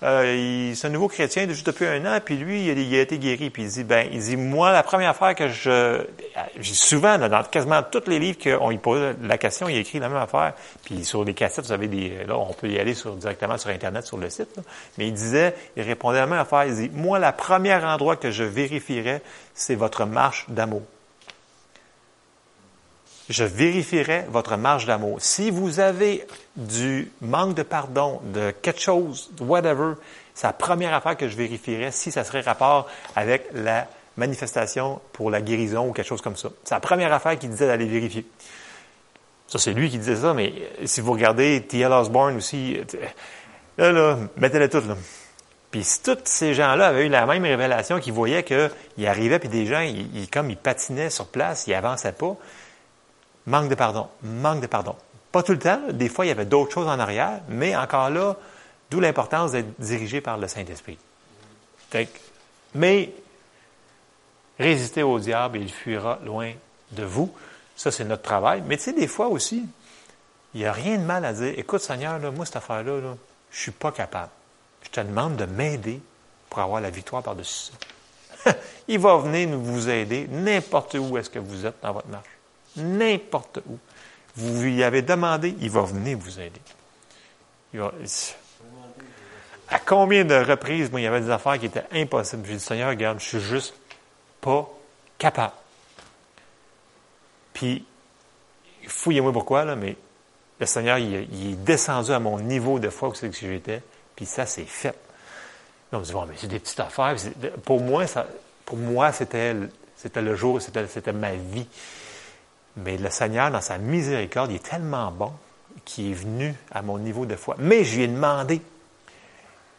euh, 0.02 0.74
c'est 0.74 0.86
un 0.86 0.90
nouveau 0.90 1.08
chrétien 1.08 1.48
juste 1.48 1.66
depuis 1.66 1.86
un 1.86 2.04
an, 2.04 2.18
puis 2.22 2.36
lui, 2.36 2.66
il 2.66 2.94
a, 2.94 3.00
été 3.00 3.18
guéri. 3.18 3.50
Puis 3.50 3.62
il 3.62 3.68
dit, 3.68 3.84
ben, 3.84 4.06
il 4.12 4.20
dit, 4.20 4.36
moi, 4.36 4.72
la 4.72 4.82
première 4.82 5.10
affaire 5.10 5.34
que 5.34 5.48
je, 5.48 6.02
souvent, 6.60 7.18
dans 7.18 7.42
quasiment 7.44 7.82
tous 7.82 8.04
les 8.06 8.18
livres 8.18 8.38
qu'on 8.42 8.70
y 8.70 8.78
pose 8.78 9.14
la 9.22 9.38
question, 9.38 9.68
il 9.68 9.78
écrit 9.78 9.98
la 9.98 10.08
même 10.08 10.18
affaire. 10.18 10.52
Puis 10.84 11.04
sur 11.04 11.24
les 11.24 11.34
cassettes, 11.34 11.64
vous 11.64 11.72
avez 11.72 11.88
des, 11.88 12.24
là, 12.26 12.36
on 12.36 12.52
peut 12.52 12.68
y 12.68 12.78
aller 12.78 12.94
directement 13.16 13.56
sur 13.56 13.70
Internet, 13.70 14.06
sur 14.06 14.18
le 14.18 14.28
site. 14.28 14.48
Mais 14.98 15.08
il 15.08 15.14
disait, 15.14 15.54
il 15.76 15.82
répondait 15.82 16.18
la 16.18 16.26
même 16.26 16.38
affaire. 16.38 16.64
Il 16.66 16.74
dit, 16.74 16.90
moi, 16.92 17.18
la 17.18 17.32
première 17.32 17.84
endroit 17.84 18.16
que 18.16 18.30
je 18.30 18.44
vérifierais, 18.44 19.22
c'est 19.54 19.74
votre 19.74 20.04
marche 20.04 20.44
Je 23.28 23.44
vérifierai 23.44 24.24
votre 24.28 24.56
marche 24.56 24.86
d'amour. 24.86 25.20
Si 25.20 25.50
vous 25.50 25.80
avez 25.80 26.26
du 26.54 27.10
manque 27.20 27.54
de 27.54 27.62
pardon, 27.62 28.20
de 28.32 28.52
quelque 28.62 28.80
chose, 28.80 29.30
whatever, 29.40 29.94
c'est 30.34 30.46
la 30.46 30.52
première 30.52 30.94
affaire 30.94 31.16
que 31.16 31.28
je 31.28 31.36
vérifierais 31.36 31.90
si 31.90 32.12
ça 32.12 32.22
serait 32.22 32.42
rapport 32.42 32.88
avec 33.16 33.48
la 33.52 33.88
manifestation 34.16 35.00
pour 35.12 35.30
la 35.30 35.40
guérison 35.40 35.88
ou 35.88 35.92
quelque 35.92 36.06
chose 36.06 36.22
comme 36.22 36.36
ça. 36.36 36.50
C'est 36.64 36.74
la 36.74 36.80
première 36.80 37.12
affaire 37.12 37.38
qu'il 37.38 37.50
disait 37.50 37.66
d'aller 37.66 37.86
vérifier. 37.86 38.26
Ça, 39.48 39.58
c'est 39.58 39.72
lui 39.72 39.90
qui 39.90 39.98
disait 39.98 40.16
ça, 40.16 40.34
mais 40.34 40.52
si 40.84 41.00
vous 41.00 41.12
regardez 41.12 41.62
T.L. 41.62 41.92
Osborne 41.92 42.36
aussi, 42.36 42.78
là, 43.78 43.92
là, 43.92 44.18
mettez-le 44.36 44.68
tout, 44.68 44.82
là. 44.86 44.96
Puis 45.76 45.84
si 45.84 46.00
tous 46.00 46.16
ces 46.24 46.54
gens-là 46.54 46.86
avaient 46.86 47.04
eu 47.04 47.10
la 47.10 47.26
même 47.26 47.42
révélation, 47.42 48.00
qu'ils 48.00 48.14
voyaient 48.14 48.44
qu'ils 48.44 49.06
arrivaient, 49.06 49.38
puis 49.38 49.50
des 49.50 49.66
gens, 49.66 49.80
ils, 49.80 50.26
comme 50.30 50.48
ils 50.48 50.56
patinaient 50.56 51.10
sur 51.10 51.26
place, 51.26 51.66
ils 51.66 51.74
avançaient 51.74 52.12
pas, 52.12 52.34
manque 53.44 53.68
de 53.68 53.74
pardon, 53.74 54.08
manque 54.22 54.62
de 54.62 54.66
pardon. 54.66 54.96
Pas 55.32 55.42
tout 55.42 55.52
le 55.52 55.58
temps, 55.58 55.78
des 55.90 56.08
fois 56.08 56.24
il 56.24 56.28
y 56.28 56.30
avait 56.30 56.46
d'autres 56.46 56.72
choses 56.72 56.86
en 56.86 56.98
arrière, 56.98 57.42
mais 57.50 57.76
encore 57.76 58.08
là, 58.08 58.36
d'où 58.90 59.00
l'importance 59.00 59.52
d'être 59.52 59.78
dirigé 59.78 60.22
par 60.22 60.38
le 60.38 60.48
Saint-Esprit. 60.48 60.96
Mais 62.74 63.12
résister 64.58 65.02
au 65.02 65.18
diable, 65.18 65.58
il 65.58 65.70
fuira 65.70 66.20
loin 66.24 66.52
de 66.92 67.04
vous. 67.04 67.30
Ça, 67.76 67.90
c'est 67.90 68.06
notre 68.06 68.22
travail. 68.22 68.62
Mais 68.64 68.78
tu 68.78 68.84
sais, 68.84 68.92
des 68.94 69.08
fois 69.08 69.28
aussi, 69.28 69.62
il 70.54 70.60
n'y 70.60 70.66
a 70.66 70.72
rien 70.72 70.96
de 70.96 71.04
mal 71.04 71.26
à 71.26 71.34
dire, 71.34 71.52
écoute 71.58 71.82
Seigneur, 71.82 72.18
moi, 72.32 72.46
cette 72.46 72.56
affaire-là, 72.56 72.94
là, 72.98 73.14
je 73.50 73.58
ne 73.58 73.60
suis 73.60 73.72
pas 73.72 73.92
capable. 73.92 74.30
Je 74.82 74.88
te 74.90 75.00
demande 75.00 75.36
de 75.36 75.44
m'aider 75.44 76.00
pour 76.48 76.60
avoir 76.60 76.80
la 76.80 76.90
victoire 76.90 77.22
par-dessus 77.22 77.70
ça. 78.44 78.52
Il 78.88 78.98
va 78.98 79.16
venir 79.18 79.48
nous 79.48 79.62
vous 79.62 79.88
aider 79.88 80.28
n'importe 80.30 80.94
où 80.94 81.18
est-ce 81.18 81.30
que 81.30 81.38
vous 81.38 81.66
êtes 81.66 81.76
dans 81.82 81.92
votre 81.92 82.08
marche. 82.08 82.28
N'importe 82.76 83.58
où. 83.66 83.78
Vous 84.36 84.62
lui 84.62 84.82
avez 84.82 85.00
demandé, 85.00 85.54
il 85.60 85.70
va 85.70 85.82
venir 85.82 86.18
vous 86.18 86.38
aider. 86.38 86.60
à 89.68 89.78
combien 89.78 90.24
de 90.26 90.34
reprises, 90.34 90.90
moi, 90.90 91.00
il 91.00 91.04
y 91.04 91.06
avait 91.06 91.22
des 91.22 91.30
affaires 91.30 91.58
qui 91.58 91.66
étaient 91.66 91.86
impossibles. 91.90 92.46
J'ai 92.46 92.56
dit, 92.56 92.60
Seigneur, 92.60 92.90
regarde, 92.90 93.18
je 93.18 93.24
suis 93.24 93.40
juste 93.40 93.74
pas 94.42 94.68
capable. 95.16 95.54
Puis, 97.54 97.86
fouillez-moi 98.86 99.32
pourquoi, 99.32 99.64
là, 99.64 99.74
mais 99.74 99.96
le 100.60 100.66
Seigneur, 100.66 100.98
il, 100.98 101.14
est 101.14 101.64
descendu 101.64 102.12
à 102.12 102.18
mon 102.18 102.38
niveau 102.38 102.78
de 102.78 102.90
foi 102.90 103.08
où 103.08 103.14
c'est 103.14 103.30
que 103.30 103.36
j'étais. 103.36 103.82
Puis 104.16 104.26
ça, 104.26 104.46
c'est 104.46 104.64
fait. 104.64 104.96
on 105.92 106.00
se 106.00 106.06
dit, 106.06 106.12
bon, 106.12 106.26
mais 106.26 106.34
c'est 106.36 106.48
des 106.48 106.58
petites 106.58 106.80
affaires. 106.80 107.14
Pour 107.64 107.80
moi, 107.80 108.06
ça, 108.06 108.26
pour 108.64 108.78
moi, 108.78 109.12
c'était, 109.12 109.54
le 109.54 110.34
jour, 110.34 110.60
c'était, 110.60 111.12
ma 111.12 111.34
vie. 111.34 111.66
Mais 112.78 112.96
le 112.96 113.10
Seigneur, 113.10 113.50
dans 113.50 113.60
sa 113.60 113.78
miséricorde, 113.78 114.50
il 114.50 114.56
est 114.56 114.68
tellement 114.68 115.10
bon 115.12 115.32
qu'il 115.84 116.10
est 116.10 116.14
venu 116.14 116.54
à 116.72 116.82
mon 116.82 116.98
niveau 116.98 117.26
de 117.26 117.36
foi. 117.36 117.54
Mais 117.58 117.84
je 117.84 117.96
lui 117.96 118.02
ai 118.04 118.08
demandé. 118.08 118.60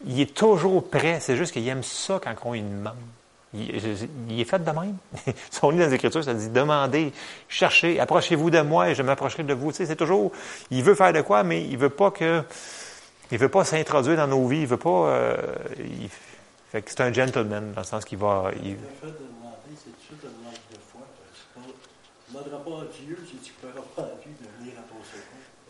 Il 0.05 0.19
est 0.21 0.33
toujours 0.33 0.89
prêt. 0.89 1.19
C'est 1.19 1.35
juste 1.35 1.51
qu'il 1.51 1.67
aime 1.67 1.83
ça 1.83 2.19
quand 2.23 2.33
on 2.45 2.53
lui 2.53 2.61
demande. 2.61 2.95
Il, 3.53 4.39
est 4.39 4.43
fait 4.43 4.63
de 4.63 4.71
même. 4.71 4.97
si 5.49 5.63
on 5.63 5.69
lit 5.69 5.77
dans 5.77 5.85
les 5.85 5.93
Écritures, 5.93 6.23
ça 6.23 6.33
dit 6.33 6.49
demandez, 6.49 7.13
cherchez, 7.47 7.99
approchez-vous 7.99 8.49
de 8.49 8.61
moi 8.61 8.89
et 8.89 8.95
je 8.95 9.01
m'approcherai 9.01 9.43
de 9.43 9.53
vous. 9.53 9.71
Tu 9.71 9.77
sais, 9.77 9.85
c'est 9.85 9.95
toujours, 9.95 10.31
il 10.69 10.83
veut 10.83 10.95
faire 10.95 11.13
de 11.13 11.21
quoi, 11.21 11.43
mais 11.43 11.63
il 11.63 11.77
veut 11.77 11.89
pas 11.89 12.11
que 12.11 12.43
il 13.31 13.35
ne 13.35 13.39
veut 13.39 13.49
pas 13.49 13.63
s'introduire 13.65 14.17
dans 14.17 14.27
nos 14.27 14.47
vies. 14.47 14.61
Il 14.61 14.67
veut 14.67 14.77
pas. 14.77 14.89
Euh, 15.09 15.37
Fait 16.71 16.81
que 16.81 16.91
c'est 16.91 17.01
un 17.01 17.13
gentleman, 17.13 17.71
dans 17.73 17.81
le 17.81 17.85
sens 17.87 18.03
qu'il 18.05 18.17
va. 18.17 18.51
Il... 18.63 18.71
Le 18.71 18.77
fait 18.77 19.07
de 19.07 19.11
demander, 19.11 19.73
c'est 19.75 20.07
tout 20.07 20.15
de 20.21 20.31
manque 20.43 20.55
foi. 20.91 21.01
Tu 21.53 21.59
ne 21.59 22.33
demanderas 22.33 22.63
pas 22.63 22.81
à 22.83 22.85
Dieu 23.05 23.17
si 23.29 23.37
tu 23.37 23.53
pas 23.53 23.67
à 23.69 24.01
de 24.05 24.59
venir 24.59 24.73
à 24.77 24.81
ton 24.81 25.01
secours. 25.03 25.21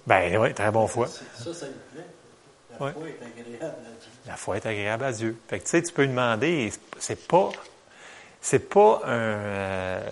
Ben 0.07 0.37
oui, 0.37 0.53
très 0.53 0.71
bon 0.71 0.87
foi. 0.87 1.07
Ça, 1.07 1.53
ça 1.53 1.65
lui 1.67 1.73
plaît. 1.93 2.05
La 2.79 2.85
Ouais. 2.85 2.93
foi 2.93 3.09
est 3.09 3.25
agréable 3.25 3.75
à 3.85 3.99
Dieu. 3.99 4.09
La 4.25 4.35
foi 4.35 4.57
est 4.57 4.65
agréable 4.65 5.03
à 5.03 5.11
Dieu. 5.11 5.37
Fait 5.47 5.59
que 5.59 5.63
tu 5.65 5.69
sais, 5.71 5.81
tu 5.81 5.93
peux 5.93 6.05
demander, 6.07 6.71
c'est 6.99 7.27
pas, 7.27 7.49
c'est 8.41 8.69
pas 8.69 9.01
un. 9.05 9.09
euh, 9.09 10.09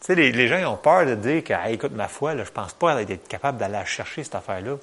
tu 0.00 0.06
sais, 0.06 0.14
les, 0.14 0.32
les 0.32 0.46
gens 0.48 0.72
ont 0.72 0.76
peur 0.76 1.06
de 1.06 1.14
dire 1.14 1.42
que, 1.44 1.52
Hey, 1.52 1.74
écoute, 1.74 1.92
ma 1.92 2.08
foi, 2.08 2.34
là, 2.34 2.44
je 2.44 2.50
pense 2.50 2.72
pas 2.74 3.00
être 3.02 3.28
capable 3.28 3.58
d'aller 3.58 3.82
chercher 3.86 4.24
cette 4.24 4.34
affaire-là. 4.36 4.76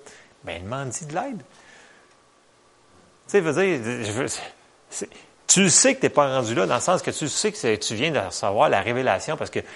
Ben, 0.43 0.63
demande-y 0.63 1.05
de 1.05 1.13
l'aide. 1.13 1.41
Tu 3.27 3.31
sais, 3.31 3.39
veux 3.39 3.53
dire, 3.53 3.79
je 4.03 5.05
tu 5.47 5.69
sais 5.69 5.93
que 5.93 5.99
tu 5.99 6.05
n'es 6.05 6.09
pas 6.09 6.27
rendu 6.27 6.55
là, 6.55 6.65
dans 6.65 6.75
le 6.75 6.81
sens 6.81 7.01
que 7.01 7.11
tu 7.11 7.27
sais 7.27 7.51
que 7.51 7.75
tu 7.75 7.95
viens 7.95 8.11
de 8.11 8.17
recevoir 8.17 8.69
la 8.69 8.81
révélation, 8.81 9.37
parce 9.37 9.51
que, 9.51 9.59
tu 9.59 9.67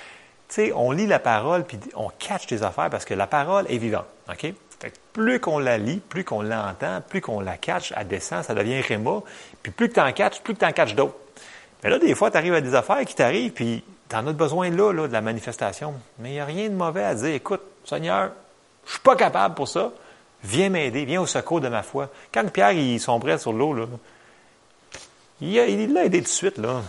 sais, 0.49 0.71
on 0.73 0.91
lit 0.91 1.05
la 1.05 1.19
parole, 1.19 1.65
puis 1.65 1.77
on 1.95 2.09
catch 2.09 2.47
des 2.47 2.63
affaires, 2.63 2.89
parce 2.89 3.05
que 3.05 3.13
la 3.13 3.27
parole 3.27 3.65
est 3.69 3.77
vivante, 3.77 4.05
OK? 4.27 4.53
Fait 4.79 4.91
que 4.91 4.95
plus 5.13 5.39
qu'on 5.39 5.59
la 5.59 5.77
lit, 5.77 5.97
plus 5.97 6.23
qu'on 6.23 6.41
l'entend, 6.41 7.01
plus 7.07 7.21
qu'on 7.21 7.39
la 7.41 7.57
catch, 7.57 7.93
elle 7.95 8.07
descend, 8.07 8.43
ça 8.43 8.53
devient 8.55 8.81
réma, 8.81 9.21
puis 9.61 9.71
plus 9.71 9.89
que 9.89 9.93
tu 9.93 9.99
en 9.99 10.11
catches, 10.13 10.41
plus 10.41 10.53
que 10.53 10.59
tu 10.59 10.65
en 10.65 10.71
catches 10.71 10.95
d'autres. 10.95 11.15
Mais 11.83 11.89
là, 11.89 11.99
des 11.99 12.15
fois, 12.15 12.31
tu 12.31 12.37
arrives 12.37 12.55
à 12.55 12.61
des 12.61 12.73
affaires 12.73 13.03
qui 13.05 13.13
t'arrivent, 13.13 13.51
puis 13.51 13.83
tu 14.09 14.15
en 14.15 14.25
as 14.25 14.33
besoin 14.33 14.69
là, 14.69 14.91
là, 14.91 15.07
de 15.07 15.13
la 15.13 15.21
manifestation. 15.21 15.93
Mais 16.19 16.29
il 16.29 16.33
n'y 16.33 16.39
a 16.39 16.45
rien 16.45 16.69
de 16.69 16.75
mauvais 16.75 17.03
à 17.03 17.13
dire, 17.13 17.35
écoute, 17.35 17.61
Seigneur, 17.85 18.31
je 18.85 18.91
suis 18.93 19.01
pas 19.01 19.15
capable 19.15 19.53
pour 19.53 19.67
ça, 19.67 19.91
viens 20.47 20.69
m'aider, 20.69 21.05
viens 21.05 21.21
au 21.21 21.25
secours 21.25 21.61
de 21.61 21.67
ma 21.67 21.83
foi. 21.83 22.09
Quand 22.33 22.49
Pierre, 22.51 22.73
sont 22.99 23.19
prêts 23.19 23.37
sur 23.37 23.53
l'eau, 23.53 23.73
là, 23.73 23.85
il 25.41 25.55
il 25.55 25.93
l'a 25.93 26.05
aidé 26.05 26.19
tout 26.19 26.25
de 26.25 26.29
suite, 26.29 26.57
là. 26.57 26.81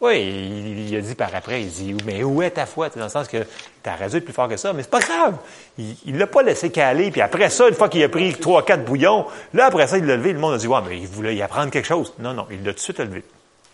Oui, 0.00 0.20
il, 0.20 0.88
il 0.90 0.96
a 0.96 1.00
dit 1.00 1.14
par 1.16 1.34
après, 1.34 1.62
il 1.62 1.70
dit, 1.70 1.96
mais 2.04 2.22
où 2.22 2.40
est 2.40 2.52
ta 2.52 2.66
foi? 2.66 2.88
Dans 2.90 3.02
le 3.02 3.08
sens 3.08 3.26
que 3.26 3.38
tu 3.82 3.90
as 3.90 4.08
dû 4.08 4.16
être 4.16 4.24
plus 4.24 4.32
fort 4.32 4.48
que 4.48 4.56
ça, 4.56 4.72
mais 4.72 4.82
c'est 4.82 4.90
pas 4.90 5.00
grave. 5.00 5.36
Il 5.76 5.96
ne 6.06 6.18
l'a 6.18 6.28
pas 6.28 6.42
laissé 6.42 6.70
caler, 6.70 7.10
puis 7.10 7.20
après 7.20 7.50
ça, 7.50 7.68
une 7.68 7.74
fois 7.74 7.88
qu'il 7.88 8.02
a 8.04 8.08
pris 8.08 8.32
trois, 8.34 8.64
quatre 8.64 8.84
bouillons, 8.84 9.26
là, 9.54 9.66
après 9.66 9.88
ça, 9.88 9.98
il 9.98 10.04
l'a 10.04 10.16
levé, 10.16 10.32
le 10.32 10.38
monde 10.38 10.54
a 10.54 10.58
dit, 10.58 10.68
ouais, 10.68 10.78
mais 10.88 10.98
il 10.98 11.08
voulait 11.08 11.34
y 11.34 11.42
apprendre 11.42 11.70
quelque 11.70 11.86
chose. 11.88 12.14
Non, 12.20 12.32
non, 12.32 12.46
il 12.50 12.58
l'a 12.62 12.72
tout 12.72 12.76
de 12.76 12.80
suite 12.80 13.00
levé. 13.00 13.24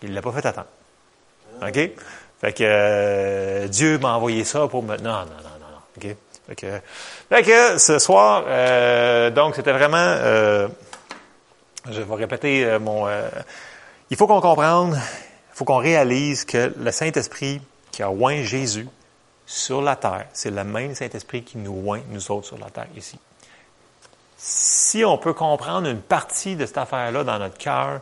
Il 0.03 0.15
l'a 0.15 0.23
pas 0.23 0.33
fait 0.33 0.47
attendre. 0.47 0.69
OK? 1.63 1.91
Fait 2.41 2.53
que 2.53 2.65
euh, 2.65 3.69
Dieu 3.69 3.99
m'a 3.99 4.15
envoyé 4.15 4.45
ça 4.45 4.67
pour 4.67 4.83
me... 4.83 4.97
Non, 4.97 5.03
non, 5.03 5.11
non, 5.11 5.51
non, 5.61 5.71
non. 5.73 6.09
OK? 6.09 6.17
Fait 6.47 7.43
que, 7.43 7.79
ce 7.79 7.99
soir, 7.99 8.45
euh, 8.47 9.31
donc, 9.31 9.57
c'était 9.57 9.73
vraiment... 9.73 9.97
euh, 9.97 10.69
je 11.91 12.03
vais 12.03 12.15
répéter 12.15 12.65
euh, 12.65 12.79
mon... 12.79 13.07
il 14.11 14.17
faut 14.17 14.27
qu'on 14.27 14.41
comprenne, 14.41 14.93
il 14.95 15.57
faut 15.57 15.65
qu'on 15.65 15.79
réalise 15.79 16.45
que 16.45 16.73
le 16.79 16.91
Saint-Esprit 16.91 17.61
qui 17.91 18.03
a 18.03 18.11
oint 18.11 18.43
Jésus 18.43 18.89
sur 19.47 19.83
la 19.83 19.97
terre, 19.97 20.27
c'est 20.33 20.51
le 20.51 20.65
même 20.65 20.95
Saint-Esprit 20.95 21.45
qui 21.45 21.59
nous 21.59 21.83
oint, 21.87 22.01
nous 22.11 22.31
autres, 22.31 22.47
sur 22.47 22.59
la 22.59 22.71
terre 22.71 22.89
ici. 22.97 23.19
Si 24.37 25.05
on 25.05 25.17
peut 25.17 25.33
comprendre 25.33 25.89
une 25.89 26.01
partie 26.01 26.57
de 26.57 26.67
cette 26.67 26.77
affaire-là 26.77 27.25
dans 27.25 27.39
notre 27.39 27.57
cœur, 27.57 28.01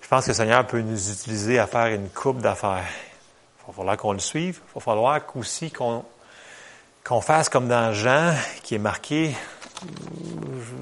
je 0.00 0.08
pense 0.08 0.24
que 0.24 0.30
le 0.30 0.34
Seigneur 0.34 0.66
peut 0.66 0.80
nous 0.80 1.10
utiliser 1.10 1.58
à 1.58 1.66
faire 1.66 1.86
une 1.86 2.08
coupe 2.08 2.38
d'affaires. 2.38 2.84
Il 3.62 3.66
va 3.68 3.72
falloir 3.72 3.96
qu'on 3.96 4.12
le 4.12 4.18
suive. 4.18 4.60
Il 4.70 4.74
va 4.74 4.80
falloir 4.80 5.20
aussi 5.36 5.70
qu'on 5.70 6.04
qu'on 7.04 7.20
fasse 7.20 7.48
comme 7.48 7.68
dans 7.68 7.92
Jean, 7.92 8.34
qui 8.62 8.74
est 8.74 8.78
marqué, 8.78 9.34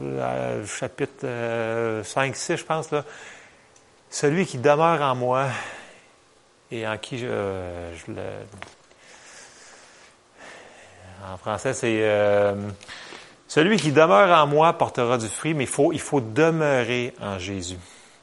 euh, 0.02 0.66
chapitre 0.66 1.24
euh, 1.24 2.02
5, 2.02 2.36
6, 2.36 2.56
je 2.56 2.64
pense, 2.64 2.90
là. 2.90 3.04
Celui 4.10 4.46
qui 4.46 4.58
demeure 4.58 5.02
en 5.02 5.14
moi 5.14 5.46
et 6.70 6.86
en 6.88 6.96
qui 6.96 7.18
je, 7.18 7.26
le... 8.08 8.22
En 11.30 11.36
français, 11.36 11.74
c'est... 11.74 11.98
euh, 12.02 12.54
celui 13.48 13.78
qui 13.78 13.92
demeure 13.92 14.38
en 14.38 14.46
moi 14.46 14.74
portera 14.74 15.16
du 15.16 15.26
fruit, 15.28 15.54
mais 15.54 15.64
il 15.64 15.70
faut, 15.70 15.92
il 15.92 16.00
faut 16.00 16.20
demeurer 16.20 17.14
en 17.20 17.38
Jésus. 17.38 17.78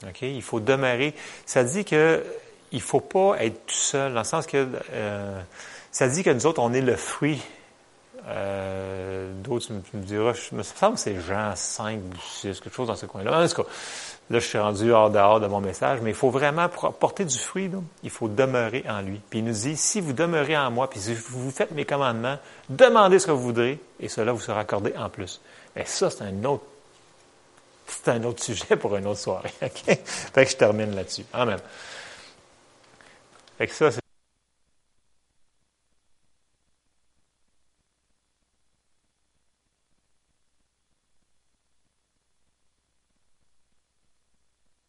OK? 0.07 0.21
Il 0.21 0.43
faut 0.43 0.59
demeurer. 0.59 1.15
Ça 1.47 1.63
dit 1.63 1.83
que 1.83 2.23
il 2.71 2.81
faut 2.81 2.99
pas 2.99 3.37
être 3.39 3.65
tout 3.65 3.73
seul, 3.73 4.13
dans 4.13 4.19
le 4.19 4.25
sens 4.25 4.45
que 4.45 4.67
euh, 4.91 5.41
ça 5.91 6.07
dit 6.07 6.23
que 6.23 6.29
nous 6.29 6.45
autres, 6.45 6.61
on 6.61 6.73
est 6.73 6.81
le 6.81 6.95
fruit. 6.95 7.41
Euh, 8.27 9.31
D'autres, 9.43 9.67
tu, 9.67 9.73
me- 9.97 10.03
diras, 10.03 10.33
je 10.33 10.55
me 10.55 10.63
semble 10.63 10.95
que 10.95 10.99
c'est 11.01 11.19
Jean 11.21 11.55
5 11.55 11.99
ou 11.99 12.19
6, 12.41 12.59
quelque 12.59 12.73
chose 12.75 12.87
dans 12.87 12.95
ce 12.95 13.05
coin-là. 13.05 13.43
En 13.43 13.47
tout 13.47 13.61
cas, 13.61 13.69
là, 14.31 14.39
je 14.39 14.45
suis 14.45 14.57
rendu 14.57 14.91
hors 14.91 15.11
dehors 15.11 15.39
de 15.39 15.45
mon 15.47 15.61
message, 15.61 15.99
mais 16.01 16.09
il 16.09 16.15
faut 16.15 16.31
vraiment 16.31 16.67
porter 16.67 17.25
du 17.25 17.37
fruit, 17.37 17.67
là, 17.69 17.77
il 18.01 18.09
faut 18.09 18.27
demeurer 18.27 18.83
en 18.89 19.01
lui. 19.01 19.21
Puis 19.29 19.39
il 19.39 19.45
nous 19.45 19.53
dit, 19.53 19.77
si 19.77 20.01
vous 20.01 20.13
demeurez 20.13 20.57
en 20.57 20.71
moi, 20.71 20.89
puis 20.89 20.99
si 20.99 21.13
vous 21.13 21.51
faites 21.51 21.71
mes 21.71 21.85
commandements, 21.85 22.37
demandez 22.69 23.19
ce 23.19 23.27
que 23.27 23.31
vous 23.31 23.43
voudrez, 23.43 23.79
et 23.99 24.07
cela 24.09 24.31
vous 24.31 24.41
sera 24.41 24.59
accordé 24.61 24.93
en 24.97 25.09
plus. 25.09 25.39
Mais 25.75 25.85
ça, 25.85 26.09
c'est 26.09 26.23
un 26.23 26.43
autre 26.45 26.63
c'est 27.87 28.07
un 28.09 28.23
autre 28.23 28.41
sujet 28.43 28.75
pour 28.77 28.95
une 28.95 29.05
autre 29.05 29.19
soirée. 29.19 29.51
Fait 29.61 30.43
que 30.45 30.49
je 30.51 30.55
termine 30.57 30.95
là-dessus. 30.95 31.23
Amen. 31.31 31.59
Fait 33.59 33.67
que 33.67 33.73
ça, 33.75 33.91
c'est 33.91 33.99